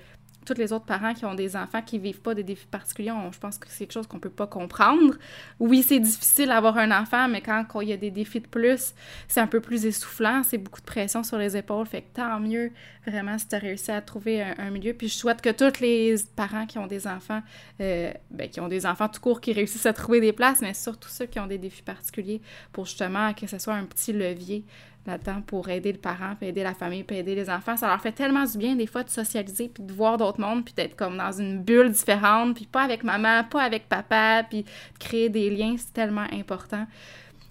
tous 0.48 0.60
les 0.60 0.72
autres 0.72 0.86
parents 0.86 1.14
qui 1.14 1.26
ont 1.26 1.36
des 1.36 1.56
enfants 1.56 1.82
qui 1.82 2.00
vivent 2.00 2.22
pas 2.22 2.34
des 2.34 2.44
défis 2.44 2.68
particuliers, 2.68 3.12
je 3.32 3.38
pense 3.38 3.58
que 3.58 3.68
c'est 3.70 3.80
quelque 3.80 3.92
chose 3.92 4.08
qu'on 4.08 4.20
peut 4.20 4.30
pas 4.30 4.48
comprendre. 4.48 5.16
Oui, 5.60 5.84
c'est 5.84 6.00
difficile 6.00 6.48
d'avoir 6.48 6.78
un 6.78 6.92
enfant, 6.92 7.28
mais 7.28 7.42
quand, 7.42 7.82
il 7.82 7.90
y 7.90 7.94
a 7.94 7.98
des 7.98 8.12
défis 8.12 8.40
de 8.40 8.48
plus, 8.48 8.94
c'est 9.28 9.42
un 9.42 9.48
peu 9.48 9.60
plus 9.60 9.86
essoufflant, 9.86 10.44
c'est 10.44 10.58
beaucoup 10.58 10.80
de 10.80 10.86
pression 10.86 11.24
sur 11.24 11.38
les 11.38 11.58
épaules, 11.58 11.86
fait 11.86 12.02
que 12.02 12.16
tant 12.16 12.40
mieux 12.40 12.72
vraiment 13.06 13.38
si 13.38 13.48
tu 13.48 13.56
as 13.56 13.60
réussi 13.60 13.92
à 13.92 14.02
trouver 14.02 14.42
un, 14.42 14.70
milieu. 14.72 14.94
Puis 14.94 15.10
je 15.10 15.16
souhaite 15.16 15.42
que 15.42 15.50
tous 15.50 15.82
les 15.82 16.16
parents 16.36 16.66
qui 16.66 16.78
ont 16.78 16.88
des 16.88 17.08
enfants, 17.08 17.42
euh, 17.82 18.12
ben, 18.32 18.50
qui 18.50 18.60
ont 18.60 18.68
des 18.68 18.86
enfants 18.86 19.10
tout 19.10 19.22
court, 19.22 19.42
qui 19.42 19.54
réussissent 19.54 19.86
à 19.86 19.94
trouver 19.94 20.22
des 20.22 20.34
places, 20.34 20.62
mais 20.62 20.74
surtout 20.74 21.10
ceux 21.10 21.26
qui 21.26 21.40
ont 21.40 21.48
des 21.48 21.58
défis 21.58 21.84
particuliers 21.84 22.42
pour 22.72 22.86
justement 22.86 23.34
que 23.34 23.48
ce 23.48 23.60
soit 23.60 23.76
un 23.76 23.86
petit 23.86 24.14
levier 24.14 24.66
là-dedans 25.08 25.42
pour 25.46 25.70
aider 25.70 25.92
le 25.92 25.98
parent, 25.98 26.36
puis 26.40 26.50
aider 26.50 26.64
la 26.64 26.74
famille, 26.74 27.04
puis 27.04 27.18
aider 27.18 27.36
les 27.36 27.50
enfants. 27.50 27.78
Ça 27.78 27.88
leur 27.88 28.02
fait 28.02 28.12
tellement 28.12 28.44
du 28.44 28.58
bien 28.58 28.76
des 28.76 28.88
fois 28.88 29.04
de 29.04 29.10
socialiser, 29.10 29.70
puis 29.70 29.84
de 29.84 29.94
voir 29.94 30.18
d'autres 30.18 30.40
mondes, 30.40 30.64
puis 30.64 30.74
d'être 30.74 30.96
comme 30.96 31.18
dans 31.18 31.32
une 31.32 31.64
bulle 31.64 31.92
différente, 31.92 32.56
puis 32.56 32.66
pas 32.66 32.84
avec 32.84 33.04
maman, 33.04 33.44
pas 33.44 33.64
avec 33.64 33.88
papa, 33.90 34.44
puis 34.50 34.64
de 34.64 34.70
créer 35.00 35.30
des 35.30 35.50
liens, 35.50 35.76
c'est 35.78 35.94
tellement 35.94 36.28
important. 36.32 36.86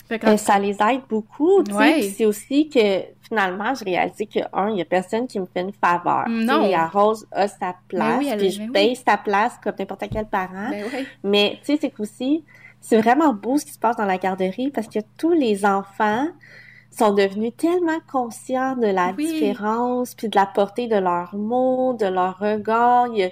Ben, 0.09 0.37
ça 0.37 0.59
les 0.59 0.77
aide 0.81 1.03
beaucoup, 1.09 1.65
tu 1.65 1.75
sais. 1.75 2.03
c'est 2.03 2.27
aussi 2.27 2.69
que 2.69 3.03
finalement, 3.29 3.75
je 3.75 3.85
réalisé 3.85 4.27
que 4.27 4.39
un, 4.53 4.71
il 4.71 4.79
y 4.79 4.81
a 4.81 4.85
personne 4.85 5.27
qui 5.27 5.41
me 5.41 5.47
fait 5.47 5.63
une 5.63 5.73
faveur. 5.73 6.29
Non. 6.29 6.71
la 6.71 6.87
Rose 6.87 7.27
a 7.33 7.49
sa 7.49 7.75
place, 7.89 8.25
puis 8.37 8.51
je 8.51 8.71
paye 8.71 8.95
sa 8.95 9.17
place 9.17 9.59
comme 9.63 9.75
n'importe 9.77 10.05
quel 10.11 10.27
parent. 10.27 10.71
Ben 10.71 10.85
mais 11.25 11.59
tu 11.61 11.73
sais, 11.73 11.79
c'est 11.81 11.91
qu'aussi, 11.91 12.45
c'est 12.81 13.01
vraiment 13.01 13.35
beau 13.35 13.59
ce 13.59 13.65
qui 13.65 13.73
se 13.73 13.79
passe 13.79 13.97
dans 13.97 14.05
la 14.05 14.19
garderie 14.19 14.71
parce 14.71 14.87
que 14.87 15.01
tous 15.19 15.33
les 15.33 15.65
enfants 15.65 16.29
sont 16.97 17.13
devenus 17.13 17.53
tellement 17.57 17.99
conscients 18.11 18.77
de 18.77 18.87
la 18.87 19.13
différence, 19.13 20.15
puis 20.15 20.29
de 20.29 20.37
la 20.37 20.47
portée 20.47 20.89
de 20.89 20.97
leurs 20.97 21.35
mots, 21.35 21.95
de 21.95 22.07
leur 22.07 22.39
regard. 22.39 23.09
Il 23.09 23.31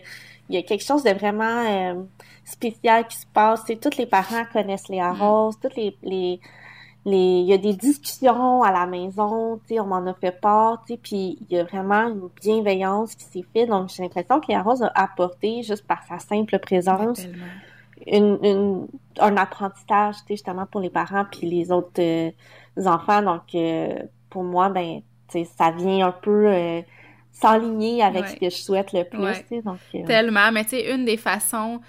y 0.51 0.57
a, 0.57 0.63
quelque 0.63 0.85
chose 0.85 1.03
de 1.03 1.11
vraiment 1.11 1.65
euh, 1.67 2.03
spécial 2.45 3.07
qui 3.07 3.17
se 3.17 3.27
passe. 3.27 3.65
Tous 3.81 3.97
les 3.97 4.07
parents 4.07 4.45
connaissent 4.53 4.89
les 4.89 5.03
roses, 5.03 5.59
toutes 5.61 5.77
les, 5.77 5.97
les, 6.03 6.41
les, 7.07 7.17
il 7.17 7.47
y 7.47 7.55
a 7.55 7.59
des 7.59 7.73
discussions 7.73 8.63
à 8.63 8.71
la 8.71 8.87
maison, 8.87 9.61
tu 9.67 9.81
on 9.81 9.87
m'en 9.87 10.07
a 10.07 10.15
fait 10.15 10.39
part, 10.39 10.83
tu 10.87 10.97
puis 10.97 11.39
il 11.41 11.57
y 11.57 11.59
a 11.59 11.65
vraiment 11.65 12.09
une 12.09 12.29
bienveillance 12.43 13.15
qui 13.15 13.25
s'est 13.25 13.47
faite. 13.55 13.71
Donc, 13.71 13.89
j'ai 13.89 14.03
l'impression 14.03 14.41
que 14.41 14.49
les 14.49 14.59
roses 14.59 14.83
a 14.83 14.93
apporté, 14.95 15.63
juste 15.63 15.87
par 15.87 16.03
sa 16.07 16.19
simple 16.19 16.59
présence, 16.59 17.27
une, 18.07 18.39
une, 18.43 18.89
un 19.21 19.37
apprentissage, 19.37 20.17
tu 20.27 20.35
justement 20.35 20.67
pour 20.67 20.81
les 20.81 20.91
parents 20.91 21.25
puis 21.31 21.49
les 21.49 21.73
autres 21.73 22.01
euh, 22.01 22.31
enfants. 22.77 23.23
Donc, 23.23 23.55
euh, 23.55 23.95
pour 24.31 24.45
moi, 24.45 24.69
ben, 24.69 25.01
ça 25.29 25.71
vient 25.71 26.09
un 26.09 26.13
peu 26.13 26.49
euh, 26.49 26.83
s'aligner 27.33 28.03
avec 28.03 28.29
ce 28.29 28.37
que 28.37 28.51
je 28.51 28.57
souhaite 28.57 28.93
le 28.93 29.05
plus. 29.05 29.63
Donc, 29.63 29.79
euh, 29.95 30.05
Tellement. 30.07 30.53
Mais 30.53 30.65
tu 30.65 30.71
sais, 30.71 30.95
une 30.95 31.05
des 31.05 31.17
façons 31.17 31.81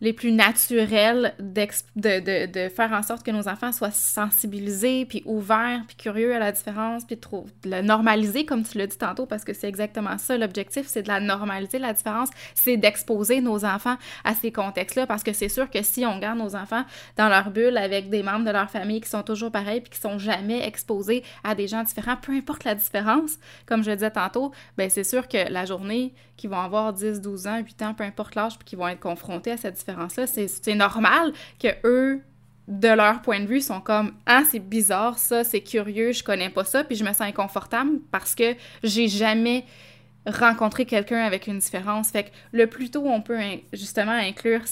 les 0.00 0.12
plus 0.12 0.32
naturels 0.32 1.34
de, 1.38 1.66
de, 1.96 2.46
de, 2.46 2.68
faire 2.68 2.92
en 2.92 3.02
sorte 3.02 3.24
que 3.24 3.30
nos 3.30 3.48
enfants 3.48 3.72
soient 3.72 3.90
sensibilisés, 3.90 5.06
puis 5.06 5.22
ouverts, 5.24 5.82
puis 5.86 5.96
curieux 5.96 6.34
à 6.34 6.38
la 6.38 6.52
différence, 6.52 7.04
puis 7.04 7.16
de, 7.16 7.70
le 7.70 7.82
normaliser, 7.82 8.44
comme 8.44 8.64
tu 8.64 8.78
l'as 8.78 8.86
dit 8.86 8.98
tantôt, 8.98 9.26
parce 9.26 9.44
que 9.44 9.52
c'est 9.52 9.68
exactement 9.68 10.18
ça. 10.18 10.36
L'objectif, 10.36 10.86
c'est 10.86 11.02
de 11.02 11.08
la 11.08 11.20
normaliser, 11.20 11.78
la 11.78 11.92
différence, 11.92 12.30
c'est 12.54 12.76
d'exposer 12.76 13.40
nos 13.40 13.64
enfants 13.64 13.96
à 14.24 14.34
ces 14.34 14.52
contextes-là, 14.52 15.06
parce 15.06 15.22
que 15.22 15.32
c'est 15.32 15.48
sûr 15.48 15.70
que 15.70 15.82
si 15.82 16.04
on 16.04 16.18
garde 16.18 16.38
nos 16.38 16.56
enfants 16.56 16.84
dans 17.16 17.28
leur 17.28 17.50
bulle 17.50 17.76
avec 17.76 18.10
des 18.10 18.22
membres 18.22 18.44
de 18.44 18.50
leur 18.50 18.70
famille 18.70 19.00
qui 19.00 19.08
sont 19.08 19.22
toujours 19.22 19.50
pareils, 19.50 19.80
puis 19.80 19.90
qui 19.90 20.00
sont 20.00 20.18
jamais 20.18 20.66
exposés 20.66 21.22
à 21.42 21.54
des 21.54 21.68
gens 21.68 21.82
différents, 21.82 22.16
peu 22.16 22.32
importe 22.32 22.64
la 22.64 22.74
différence, 22.74 23.38
comme 23.66 23.82
je 23.84 23.90
le 23.90 23.96
disais 23.96 24.10
tantôt, 24.10 24.52
ben 24.76 24.90
c'est 24.90 25.04
sûr 25.04 25.28
que 25.28 25.50
la 25.50 25.64
journée 25.64 26.14
qu'ils 26.36 26.50
vont 26.50 26.60
avoir 26.60 26.92
10, 26.92 27.20
12 27.20 27.46
ans, 27.46 27.58
8 27.58 27.82
ans, 27.82 27.94
peu 27.94 28.04
importe 28.04 28.34
l'âge, 28.34 28.58
puis 28.58 28.64
qu'ils 28.64 28.78
vont 28.78 28.88
être 28.88 29.00
confrontés 29.00 29.52
à 29.52 29.56
cette 29.56 29.78
c'est 30.26 30.74
normal 30.74 31.32
que 31.60 31.68
eux, 31.84 32.20
de 32.66 32.88
leur 32.88 33.20
point 33.20 33.40
de 33.40 33.46
vue, 33.46 33.60
sont 33.60 33.80
comme 33.80 34.12
Ah, 34.26 34.42
c'est 34.50 34.58
bizarre 34.58 35.18
ça, 35.18 35.44
c'est 35.44 35.60
curieux, 35.60 36.12
je 36.12 36.24
connais 36.24 36.50
pas 36.50 36.64
ça, 36.64 36.84
puis 36.84 36.96
je 36.96 37.04
me 37.04 37.10
sens 37.10 37.22
inconfortable 37.22 38.00
parce 38.10 38.34
que 38.34 38.54
j'ai 38.82 39.08
jamais 39.08 39.64
rencontré 40.26 40.86
quelqu'un 40.86 41.22
avec 41.22 41.46
une 41.46 41.58
différence. 41.58 42.10
Fait 42.10 42.24
que 42.24 42.30
le 42.52 42.66
plus 42.66 42.90
tôt 42.90 43.04
on 43.06 43.20
peut 43.20 43.38
justement 43.72 44.12
inclure 44.12 44.62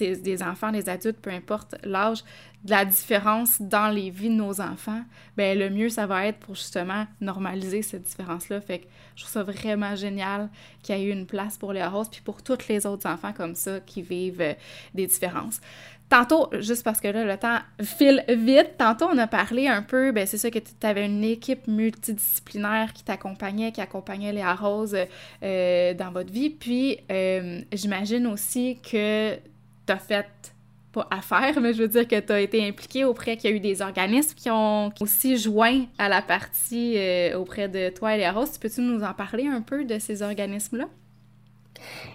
des 0.00 0.42
enfants, 0.42 0.72
des 0.72 0.88
adultes, 0.88 1.20
peu 1.20 1.30
importe 1.30 1.74
l'âge, 1.84 2.24
de 2.64 2.70
la 2.70 2.84
différence 2.84 3.60
dans 3.60 3.88
les 3.88 4.10
vies 4.10 4.30
de 4.30 4.34
nos 4.34 4.60
enfants, 4.60 5.02
ben 5.36 5.58
le 5.58 5.68
mieux 5.70 5.90
ça 5.90 6.06
va 6.06 6.26
être 6.26 6.38
pour 6.38 6.54
justement 6.54 7.06
normaliser 7.20 7.82
cette 7.82 8.02
différence-là. 8.02 8.60
Fait 8.60 8.80
que 8.80 8.86
je 9.16 9.22
trouve 9.22 9.32
ça 9.32 9.42
vraiment 9.42 9.94
génial 9.96 10.48
qu'il 10.82 10.96
y 10.96 11.02
ait 11.02 11.04
eu 11.04 11.12
une 11.12 11.26
place 11.26 11.58
pour 11.58 11.72
les 11.72 11.84
roses 11.84 12.08
puis 12.08 12.22
pour 12.22 12.42
tous 12.42 12.68
les 12.68 12.86
autres 12.86 13.08
enfants 13.08 13.32
comme 13.32 13.54
ça 13.54 13.80
qui 13.80 14.02
vivent 14.02 14.40
euh, 14.40 14.54
des 14.94 15.06
différences. 15.06 15.60
Tantôt, 16.08 16.48
juste 16.60 16.84
parce 16.84 17.00
que 17.00 17.08
là, 17.08 17.24
le 17.24 17.36
temps 17.36 17.58
file 17.82 18.24
vite, 18.28 18.76
tantôt 18.78 19.06
on 19.06 19.18
a 19.18 19.26
parlé 19.26 19.68
un 19.68 19.82
peu, 19.82 20.12
ben 20.12 20.26
c'est 20.26 20.38
ça 20.38 20.50
que 20.50 20.58
tu 20.58 20.86
avais 20.86 21.06
une 21.06 21.24
équipe 21.24 21.66
multidisciplinaire 21.66 22.92
qui 22.92 23.04
t'accompagnait, 23.04 23.72
qui 23.72 23.80
accompagnait 23.80 24.32
les 24.32 24.44
roses 24.44 24.96
euh, 25.42 25.94
dans 25.94 26.12
votre 26.12 26.32
vie. 26.32 26.50
Puis 26.50 26.98
euh, 27.10 27.62
j'imagine 27.72 28.26
aussi 28.26 28.78
que 28.82 29.34
tu 29.34 29.92
as 29.92 29.98
fait 29.98 30.53
pas 30.94 31.08
affaire, 31.10 31.60
mais 31.60 31.72
je 31.72 31.82
veux 31.82 31.88
dire 31.88 32.06
que 32.06 32.18
tu 32.18 32.32
as 32.32 32.40
été 32.40 32.66
impliqué 32.66 33.04
auprès 33.04 33.36
qu'il 33.36 33.50
y 33.50 33.52
a 33.52 33.56
eu 33.56 33.60
des 33.60 33.82
organismes 33.82 34.34
qui 34.34 34.50
ont 34.50 34.92
aussi 35.00 35.36
joint 35.36 35.82
à 35.98 36.08
la 36.08 36.22
partie 36.22 36.94
euh, 36.96 37.38
auprès 37.38 37.68
de 37.68 37.90
toi 37.90 38.14
et 38.14 38.18
les 38.18 38.30
Roses. 38.30 38.58
Peux-tu 38.58 38.80
nous 38.80 39.02
en 39.02 39.12
parler 39.12 39.46
un 39.46 39.60
peu 39.60 39.84
de 39.84 39.98
ces 39.98 40.22
organismes-là? 40.22 40.86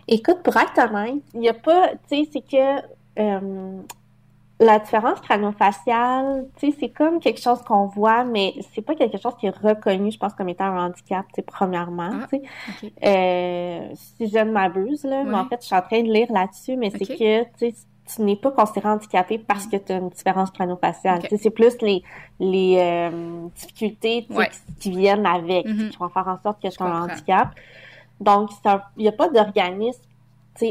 Écoute, 0.08 0.42
pour 0.44 0.56
être 0.56 0.78
honnête, 0.80 1.22
il 1.34 1.42
n'y 1.42 1.50
a 1.50 1.54
pas, 1.54 1.90
tu 2.10 2.24
sais, 2.24 2.30
c'est 2.32 2.42
que 2.42 2.82
euh, 3.20 3.82
la 4.62 4.80
différence 4.80 5.20
crâno-faciale, 5.22 6.48
tu 6.58 6.72
sais, 6.72 6.78
c'est 6.80 6.90
comme 6.90 7.20
quelque 7.20 7.42
chose 7.42 7.62
qu'on 7.62 7.88
voit, 7.88 8.24
mais 8.24 8.54
c'est 8.74 8.82
pas 8.82 8.96
quelque 8.96 9.18
chose 9.18 9.34
qui 9.40 9.48
est 9.48 9.58
reconnu, 9.58 10.12
je 10.12 10.18
pense, 10.18 10.34
comme 10.34 10.50
étant 10.50 10.66
un 10.66 10.88
handicap, 10.88 11.26
tu 11.28 11.36
sais, 11.36 11.42
premièrement, 11.42 12.12
ah, 12.14 12.28
tu 12.30 12.40
sais. 12.40 12.92
Euh, 13.04 13.90
si 13.94 14.28
je 14.28 14.40
ne 14.40 14.52
m'abuse, 14.52 15.04
là, 15.04 15.24
mais 15.26 15.36
en 15.36 15.46
fait, 15.46 15.60
je 15.62 15.68
suis 15.68 15.76
en 15.76 15.82
train 15.82 16.02
de 16.02 16.12
lire 16.12 16.32
là-dessus, 16.32 16.78
mais 16.78 16.90
c'est 16.90 17.06
que, 17.06 17.44
tu 17.44 17.50
sais, 17.58 17.74
tu 18.14 18.22
n'es 18.22 18.36
pas 18.36 18.52
considéré 18.52 18.90
handicapé 18.90 19.38
parce 19.38 19.68
que 19.68 19.78
tu 19.78 19.92
as 19.92 19.98
une 19.98 20.10
différence 20.10 20.52
crâno-faciale. 20.52 21.22
C'est 21.38 21.50
plus 21.50 21.78
les, 21.82 22.04
les 22.40 22.78
euh, 22.80 23.48
difficultés 23.56 24.28
qui, 24.80 24.92
viennent 24.92 25.26
avec, 25.26 25.66
mm-hmm. 25.66 25.90
qui 25.90 25.98
vont 25.98 26.10
faire 26.10 26.28
en 26.28 26.40
sorte 26.42 26.62
que 26.62 26.68
tu 26.68 26.82
as 26.82 26.86
un 26.86 27.04
handicap. 27.04 27.50
Donc, 28.20 28.50
il 28.98 29.04
n'y 29.04 29.08
a 29.08 29.12
pas 29.12 29.30
d'organisme 29.30 30.02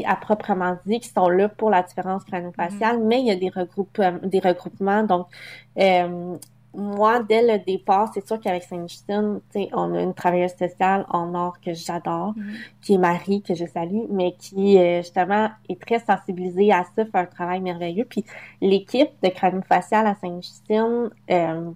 à 0.05 0.15
proprement 0.15 0.77
dit 0.85 0.99
qui 0.99 1.09
sont 1.09 1.29
là 1.29 1.49
pour 1.49 1.71
la 1.71 1.81
différence 1.81 2.23
crâno-faciale, 2.25 2.97
mm-hmm. 2.97 3.07
mais 3.07 3.21
il 3.21 3.27
y 3.27 3.31
a 3.31 3.35
des, 3.35 3.49
regroupements, 3.49 4.19
des 4.23 4.39
regroupements. 4.39 5.03
Donc, 5.03 5.27
euh, 5.79 6.37
moi, 6.73 7.23
dès 7.23 7.41
le 7.41 7.63
départ, 7.63 8.11
c'est 8.13 8.25
sûr 8.25 8.39
qu'avec 8.39 8.63
Sainte-Justine, 8.63 9.41
on 9.73 9.93
a 9.95 10.01
une 10.01 10.13
travailleuse 10.13 10.55
sociale 10.55 11.05
en 11.09 11.33
or 11.33 11.59
que 11.59 11.73
j'adore, 11.73 12.33
mm-hmm. 12.35 12.55
qui 12.81 12.93
est 12.93 12.97
Marie, 12.97 13.41
que 13.41 13.55
je 13.55 13.65
salue, 13.65 14.05
mais 14.09 14.35
qui, 14.37 14.77
euh, 14.77 15.01
justement, 15.01 15.49
est 15.67 15.81
très 15.81 15.99
sensibilisée 15.99 16.71
à 16.71 16.85
ça, 16.95 17.05
fait 17.05 17.17
un 17.17 17.25
travail 17.25 17.61
merveilleux. 17.61 18.05
Puis 18.05 18.23
l'équipe 18.61 19.09
de 19.23 19.29
crâno-facial 19.29 20.05
à 20.05 20.15
Sainte-Justine 20.15 21.09
euh, 21.31 21.71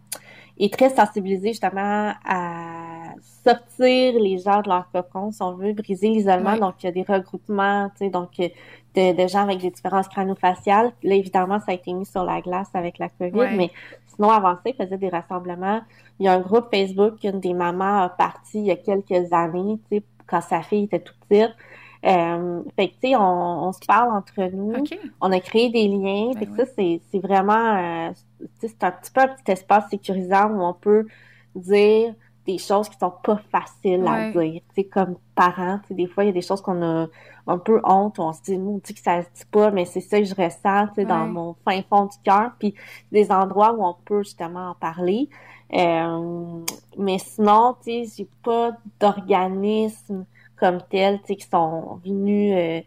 est 0.65 0.73
très 0.73 0.89
sensibilisée, 0.89 1.49
justement, 1.49 2.13
à 2.25 3.13
sortir 3.45 4.13
les 4.19 4.37
gens 4.37 4.61
de 4.61 4.69
leur 4.69 4.89
cocon, 4.91 5.31
si 5.31 5.41
on 5.41 5.53
veut, 5.55 5.73
briser 5.73 6.09
l'isolement. 6.09 6.57
Donc, 6.57 6.75
il 6.81 6.85
y 6.85 6.89
a 6.89 6.91
des 6.91 7.03
regroupements, 7.03 7.89
tu 7.97 8.05
sais, 8.05 8.09
donc, 8.09 8.31
de, 8.37 9.27
gens 9.27 9.43
avec 9.43 9.59
des 9.59 9.71
différences 9.71 10.07
crâno-faciales. 10.07 10.91
Là, 11.03 11.15
évidemment, 11.15 11.59
ça 11.59 11.71
a 11.71 11.73
été 11.73 11.91
mis 11.93 12.05
sur 12.05 12.23
la 12.23 12.41
glace 12.41 12.69
avec 12.73 12.97
la 12.97 13.09
COVID, 13.09 13.55
mais 13.55 13.71
sinon, 14.15 14.29
avant 14.29 14.53
ça, 14.55 14.61
ils 14.65 14.75
faisaient 14.75 14.97
des 14.97 15.09
rassemblements. 15.09 15.81
Il 16.19 16.25
y 16.25 16.29
a 16.29 16.33
un 16.33 16.39
groupe 16.39 16.67
Facebook 16.73 17.19
qu'une 17.19 17.39
des 17.39 17.53
mamans 17.53 18.03
a 18.03 18.09
parti 18.09 18.59
il 18.59 18.65
y 18.65 18.71
a 18.71 18.75
quelques 18.75 19.33
années, 19.33 19.79
tu 19.89 19.97
sais, 19.97 20.03
quand 20.27 20.41
sa 20.41 20.61
fille 20.61 20.85
était 20.85 20.99
toute 20.99 21.17
petite. 21.27 21.55
Euh, 22.05 22.61
fait 22.75 22.89
que, 22.89 22.93
tu 22.93 23.09
sais, 23.09 23.15
on, 23.15 23.71
se 23.71 23.79
parle 23.85 24.11
entre 24.15 24.51
nous. 24.53 24.73
On 25.21 25.31
a 25.31 25.39
créé 25.39 25.69
des 25.69 25.87
liens. 25.87 26.31
Ben 26.33 26.39
fait 26.39 26.45
que 26.47 26.57
ça, 26.57 26.99
c'est 27.11 27.19
vraiment, 27.19 28.09
euh, 28.09 28.11
c'est 28.59 28.83
un 28.83 28.91
petit 28.91 29.11
peu 29.11 29.21
un 29.21 29.27
petit 29.29 29.51
espace 29.51 29.89
sécurisant 29.89 30.49
où 30.49 30.61
on 30.63 30.73
peut 30.73 31.07
dire 31.55 32.13
des 32.45 32.57
choses 32.57 32.89
qui 32.89 32.97
sont 32.97 33.13
pas 33.23 33.39
faciles 33.51 34.05
à 34.05 34.31
dire. 34.31 34.61
Tu 34.75 34.75
sais, 34.75 34.83
comme 34.83 35.15
parents, 35.33 35.79
tu 35.83 35.89
sais, 35.89 35.93
des 35.93 36.07
fois, 36.07 36.25
il 36.25 36.27
y 36.27 36.29
a 36.29 36.33
des 36.33 36.41
choses 36.41 36.61
qu'on 36.61 36.81
a 36.83 37.07
un 37.47 37.57
peu 37.57 37.79
honte, 37.85 38.19
on 38.19 38.33
se 38.33 38.41
dit, 38.41 38.57
nous, 38.57 38.71
on 38.71 38.81
dit 38.83 38.93
que 38.93 38.99
ça 38.99 39.21
se 39.21 39.29
dit 39.33 39.45
pas, 39.49 39.71
mais 39.71 39.85
c'est 39.85 40.01
ça 40.01 40.19
que 40.19 40.25
je 40.25 40.35
ressens, 40.35 40.87
tu 40.87 40.95
sais, 40.95 41.05
dans 41.05 41.25
mon 41.25 41.55
fin 41.63 41.81
fond 41.83 42.05
du 42.05 42.17
cœur. 42.23 42.51
Puis 42.59 42.73
des 43.13 43.31
endroits 43.31 43.73
où 43.73 43.85
on 43.85 43.95
peut 44.05 44.23
justement 44.23 44.71
en 44.71 44.75
parler. 44.75 45.29
Euh, 45.73 46.59
mais 46.97 47.17
sinon, 47.17 47.75
tu 47.81 48.05
sais, 48.05 48.13
j'ai 48.17 48.27
pas 48.43 48.71
d'organisme 48.99 50.25
comme 50.63 50.79
tel, 50.89 51.19
tu 51.19 51.25
sais, 51.27 51.35
qui 51.35 51.45
sont 51.49 51.99
venus 52.05 52.55
euh, 52.55 52.81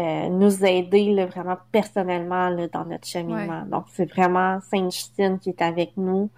euh, 0.00 0.28
nous 0.30 0.64
aider 0.64 1.14
là, 1.14 1.26
vraiment 1.26 1.56
personnellement 1.70 2.48
là, 2.48 2.66
dans 2.66 2.84
notre 2.84 3.06
cheminement. 3.06 3.62
Donc, 3.70 3.84
c'est 3.92 4.10
vraiment 4.10 4.58
Sainte-Justine 4.68 5.38
qui 5.38 5.50
est 5.50 5.62
avec 5.62 5.92
nous. 5.96 6.28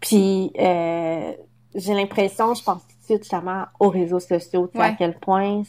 Puis, 0.00 0.52
euh, 0.58 1.32
j'ai 1.74 1.92
l'impression, 1.92 2.54
je 2.54 2.62
pense 2.62 2.80
tout 2.80 2.98
de 2.98 3.04
suite 3.04 3.22
justement 3.24 3.64
aux 3.78 3.90
réseaux 3.90 4.20
sociaux, 4.20 4.70
tu 4.72 4.78
sais, 4.78 4.84
à 4.84 4.92
quel 4.92 5.18
point 5.18 5.64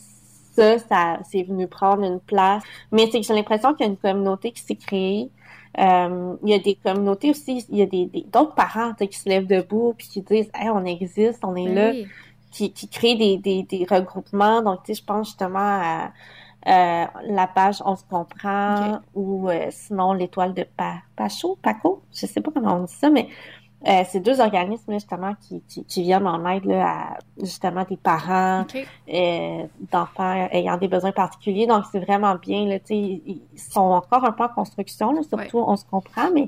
ça, 0.53 0.79
ça 0.79 1.19
c'est 1.29 1.43
venu 1.43 1.67
prendre 1.67 2.03
une 2.03 2.21
place. 2.21 2.63
Mais 2.93 3.09
c'est 3.11 3.19
que 3.19 3.27
j'ai 3.27 3.33
l'impression 3.33 3.73
qu'il 3.73 3.85
y 3.85 3.89
a 3.89 3.91
une 3.91 3.97
communauté 3.97 4.53
qui 4.53 4.61
s'est 4.61 4.75
créée. 4.75 5.29
Euh, 5.77 6.35
il 6.41 6.49
y 6.49 6.53
a 6.53 6.59
des 6.59 6.75
communautés 6.75 7.31
aussi, 7.31 7.65
il 7.67 7.77
y 7.77 7.81
a 7.81 7.85
des, 7.85 8.05
d'autres 8.31 8.55
parents 8.55 8.93
qui 8.93 9.19
se 9.19 9.27
lèvent 9.27 9.47
debout 9.47 9.93
puis 9.97 10.07
qui 10.07 10.21
disent 10.21 10.49
hey, 10.53 10.69
on 10.69 10.85
existe, 10.85 11.43
on 11.43 11.55
est 11.55 11.65
ben 11.65 11.75
là, 11.75 11.93
qui, 12.53 12.71
qui 12.71 12.87
créent 12.87 13.15
des, 13.15 13.37
des, 13.37 13.63
des 13.63 13.85
regroupements. 13.89 14.61
Donc, 14.61 14.83
tu 14.83 14.93
sais, 14.93 15.01
je 15.01 15.05
pense 15.05 15.27
justement 15.27 15.59
à 15.59 16.11
euh, 16.65 17.05
la 17.27 17.47
page 17.47 17.81
On 17.85 17.97
se 17.97 18.05
comprend 18.05 18.99
ou 19.13 19.49
euh, 19.49 19.67
sinon 19.69 20.13
l'étoile 20.13 20.53
de 20.53 20.63
pa 20.63 20.95
Pacho, 21.17 21.57
Paco, 21.61 22.03
je 22.13 22.25
sais 22.25 22.39
pas 22.39 22.51
comment 22.53 22.75
on 22.75 22.83
dit 22.83 22.93
ça, 22.93 23.09
mais 23.09 23.27
euh, 23.85 24.03
c'est 24.07 24.21
deux 24.21 24.39
organismes 24.39 24.93
justement 24.93 25.33
qui, 25.41 25.61
qui, 25.85 26.01
viennent 26.03 26.25
en 26.25 26.49
aide 26.49 26.63
là, 26.63 26.87
à 26.87 27.17
justement 27.37 27.83
des 27.83 27.97
parents 27.97 28.65
euh, 29.13 29.63
d'enfants 29.91 30.47
ayant 30.51 30.77
des 30.77 30.87
besoins 30.87 31.11
particuliers. 31.11 31.67
Donc 31.67 31.83
c'est 31.91 31.99
vraiment 31.99 32.35
bien. 32.35 32.65
Là, 32.65 32.77
ils, 32.89 33.41
ils 33.53 33.59
sont 33.59 33.81
encore 33.81 34.23
un 34.23 34.31
peu 34.31 34.45
en 34.45 34.49
construction, 34.49 35.11
là, 35.11 35.21
surtout 35.23 35.57
on 35.67 35.75
se 35.75 35.83
comprend, 35.83 36.29
mais 36.33 36.47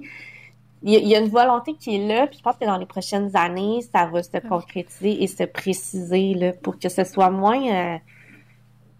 il 0.84 1.08
y, 1.08 1.16
a 1.16 1.20
une 1.20 1.30
volonté 1.30 1.74
qui 1.74 1.96
est 1.96 2.08
là, 2.08 2.28
puis 2.28 2.38
je 2.38 2.44
pense 2.44 2.58
que 2.58 2.66
dans 2.66 2.78
les 2.78 2.86
prochaines 2.86 3.36
années, 3.36 3.80
ça 3.94 4.06
va 4.06 4.22
se 4.22 4.38
concrétiser 4.48 5.24
et 5.24 5.28
se 5.28 5.44
préciser 5.44 6.34
là, 6.36 6.54
pour 6.54 6.78
que 6.78 6.90
ce 6.90 7.04
soit 7.04 7.32
moins 7.32 7.96
euh, 7.96 7.98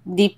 des 0.06 0.36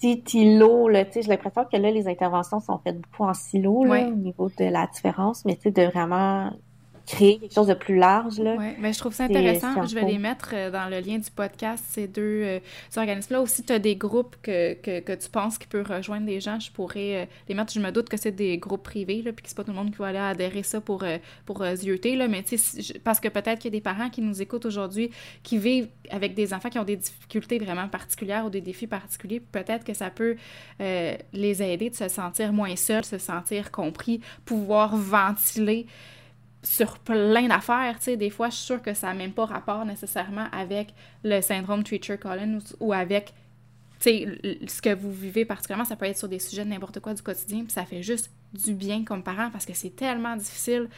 petits 0.00 0.38
îlots. 0.38 0.88
Là, 0.88 1.04
j'ai 1.14 1.22
l'impression 1.22 1.64
que 1.70 1.76
là, 1.76 1.90
les 1.90 2.08
interventions 2.08 2.60
sont 2.60 2.78
faites 2.78 2.98
beaucoup 2.98 3.24
en 3.24 3.34
silo 3.34 3.84
là, 3.84 4.06
au 4.06 4.10
niveau 4.10 4.48
de 4.58 4.64
la 4.64 4.86
différence, 4.86 5.44
mais 5.44 5.58
de 5.64 5.82
vraiment 5.82 6.50
créer 7.06 7.38
quelque 7.38 7.54
chose 7.54 7.68
de 7.68 7.74
plus 7.74 7.96
large. 7.96 8.38
Là. 8.38 8.56
Oui, 8.58 8.74
mais 8.78 8.92
je 8.92 8.98
trouve 8.98 9.14
ça 9.14 9.24
intéressant. 9.24 9.86
Je 9.86 9.94
vais 9.94 10.04
les 10.04 10.18
mettre 10.18 10.50
euh, 10.52 10.70
dans 10.70 10.90
le 10.90 10.98
lien 10.98 11.18
du 11.18 11.30
podcast, 11.30 11.84
ces 11.88 12.08
deux 12.08 12.42
euh, 12.42 12.58
organismes-là. 12.96 13.40
Aussi, 13.40 13.62
tu 13.62 13.72
as 13.72 13.78
des 13.78 13.96
groupes 13.96 14.36
que, 14.42 14.74
que, 14.74 15.00
que, 15.00 15.12
tu 15.12 15.28
penses 15.30 15.56
qui 15.56 15.68
peuvent 15.68 15.88
rejoindre 15.88 16.26
des 16.26 16.40
gens. 16.40 16.58
Je 16.58 16.70
pourrais 16.70 17.22
euh, 17.22 17.26
les 17.48 17.54
mettre. 17.54 17.72
Je 17.72 17.80
me 17.80 17.92
doute 17.92 18.08
que 18.08 18.16
c'est 18.16 18.32
des 18.32 18.58
groupes 18.58 18.82
privés, 18.82 19.22
là, 19.22 19.32
puis 19.32 19.44
que 19.44 19.48
c'est 19.48 19.56
pas 19.56 19.64
tout 19.64 19.70
le 19.70 19.76
monde 19.76 19.92
qui 19.92 19.98
va 19.98 20.08
aller 20.08 20.18
adhérer 20.18 20.62
ça 20.62 20.80
pour, 20.80 21.04
pour 21.44 21.64
zioter, 21.74 22.16
là, 22.16 22.28
mais 22.28 22.42
tu 22.42 22.58
sais, 22.58 22.98
parce 23.04 23.20
que 23.20 23.28
peut-être 23.28 23.60
qu'il 23.60 23.72
y 23.72 23.76
a 23.76 23.78
des 23.78 23.82
parents 23.82 24.10
qui 24.10 24.20
nous 24.20 24.42
écoutent 24.42 24.66
aujourd'hui 24.66 25.10
qui 25.42 25.58
vivent 25.58 25.88
avec 26.10 26.34
des 26.34 26.52
enfants 26.52 26.70
qui 26.70 26.78
ont 26.78 26.84
des 26.84 26.96
difficultés 26.96 27.58
vraiment 27.58 27.88
particulières 27.88 28.46
ou 28.46 28.50
des 28.50 28.60
défis 28.60 28.86
particuliers. 28.86 29.40
Peut-être 29.40 29.84
que 29.84 29.94
ça 29.94 30.10
peut 30.10 30.36
les 30.78 31.62
aider 31.62 31.90
de 31.90 31.94
se 31.94 32.08
sentir 32.08 32.52
moins 32.52 32.76
seuls, 32.76 33.04
se 33.04 33.18
sentir 33.18 33.70
compris, 33.70 34.20
pouvoir 34.44 34.96
ventiler 34.96 35.86
sur 36.66 36.98
plein 36.98 37.46
d'affaires, 37.46 37.96
tu 37.98 38.04
sais, 38.04 38.16
des 38.16 38.30
fois, 38.30 38.48
je 38.50 38.56
suis 38.56 38.64
sûre 38.64 38.82
que 38.82 38.92
ça 38.92 39.08
n'a 39.08 39.14
même 39.14 39.32
pas 39.32 39.46
rapport 39.46 39.84
nécessairement 39.84 40.48
avec 40.50 40.92
le 41.22 41.40
syndrome 41.40 41.84
Treacher-Collins 41.84 42.58
ou, 42.80 42.92
avec, 42.92 43.32
tu 44.00 44.10
sais, 44.10 44.38
ce 44.66 44.82
que 44.82 44.92
vous 44.94 45.12
vivez 45.12 45.44
particulièrement, 45.44 45.84
ça 45.84 45.94
peut 45.94 46.06
être 46.06 46.18
sur 46.18 46.28
des 46.28 46.40
sujets 46.40 46.64
de 46.64 46.70
n'importe 46.70 46.98
quoi 46.98 47.14
du 47.14 47.22
quotidien, 47.22 47.62
puis 47.62 47.72
ça 47.72 47.84
fait 47.84 48.02
juste 48.02 48.32
du 48.52 48.74
bien 48.74 49.04
comme 49.04 49.22
parent 49.22 49.50
parce 49.52 49.64
que 49.64 49.74
c'est 49.74 49.94
tellement 49.94 50.34
difficile 50.34 50.88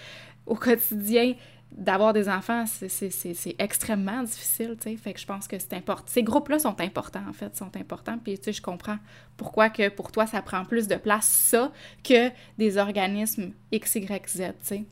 au 0.47 0.55
quotidien 0.55 1.35
d'avoir 1.71 2.15
des 2.15 2.31
enfants, 2.31 2.65
c'est 2.67 3.55
extrêmement 3.59 4.23
difficile, 4.23 4.75
tu 4.81 4.89
sais, 4.89 4.97
fait 4.97 5.13
que 5.13 5.21
je 5.21 5.27
pense 5.27 5.47
que 5.47 5.59
c'est 5.59 5.75
important. 5.75 6.05
Ces 6.07 6.23
groupes-là 6.23 6.59
sont 6.59 6.81
importants, 6.81 7.29
en 7.29 7.35
fait, 7.35 7.55
sont 7.55 7.77
importants, 7.77 8.17
puis 8.17 8.39
tu 8.39 8.45
sais, 8.45 8.53
je 8.55 8.63
comprends 8.63 8.97
pourquoi 9.37 9.69
que 9.69 9.91
pour 9.91 10.11
toi, 10.11 10.27
ça 10.27 10.41
prend 10.41 10.65
plus 10.65 10.89
de 10.89 10.97
place, 10.97 11.27
ça, 11.27 11.71
que 12.03 12.31
des 12.57 12.79
organismes 12.79 13.53
X, 13.71 13.97
Y, 13.97 14.29
Z, 14.31 14.39
tu 14.39 14.53
sais. 14.63 14.85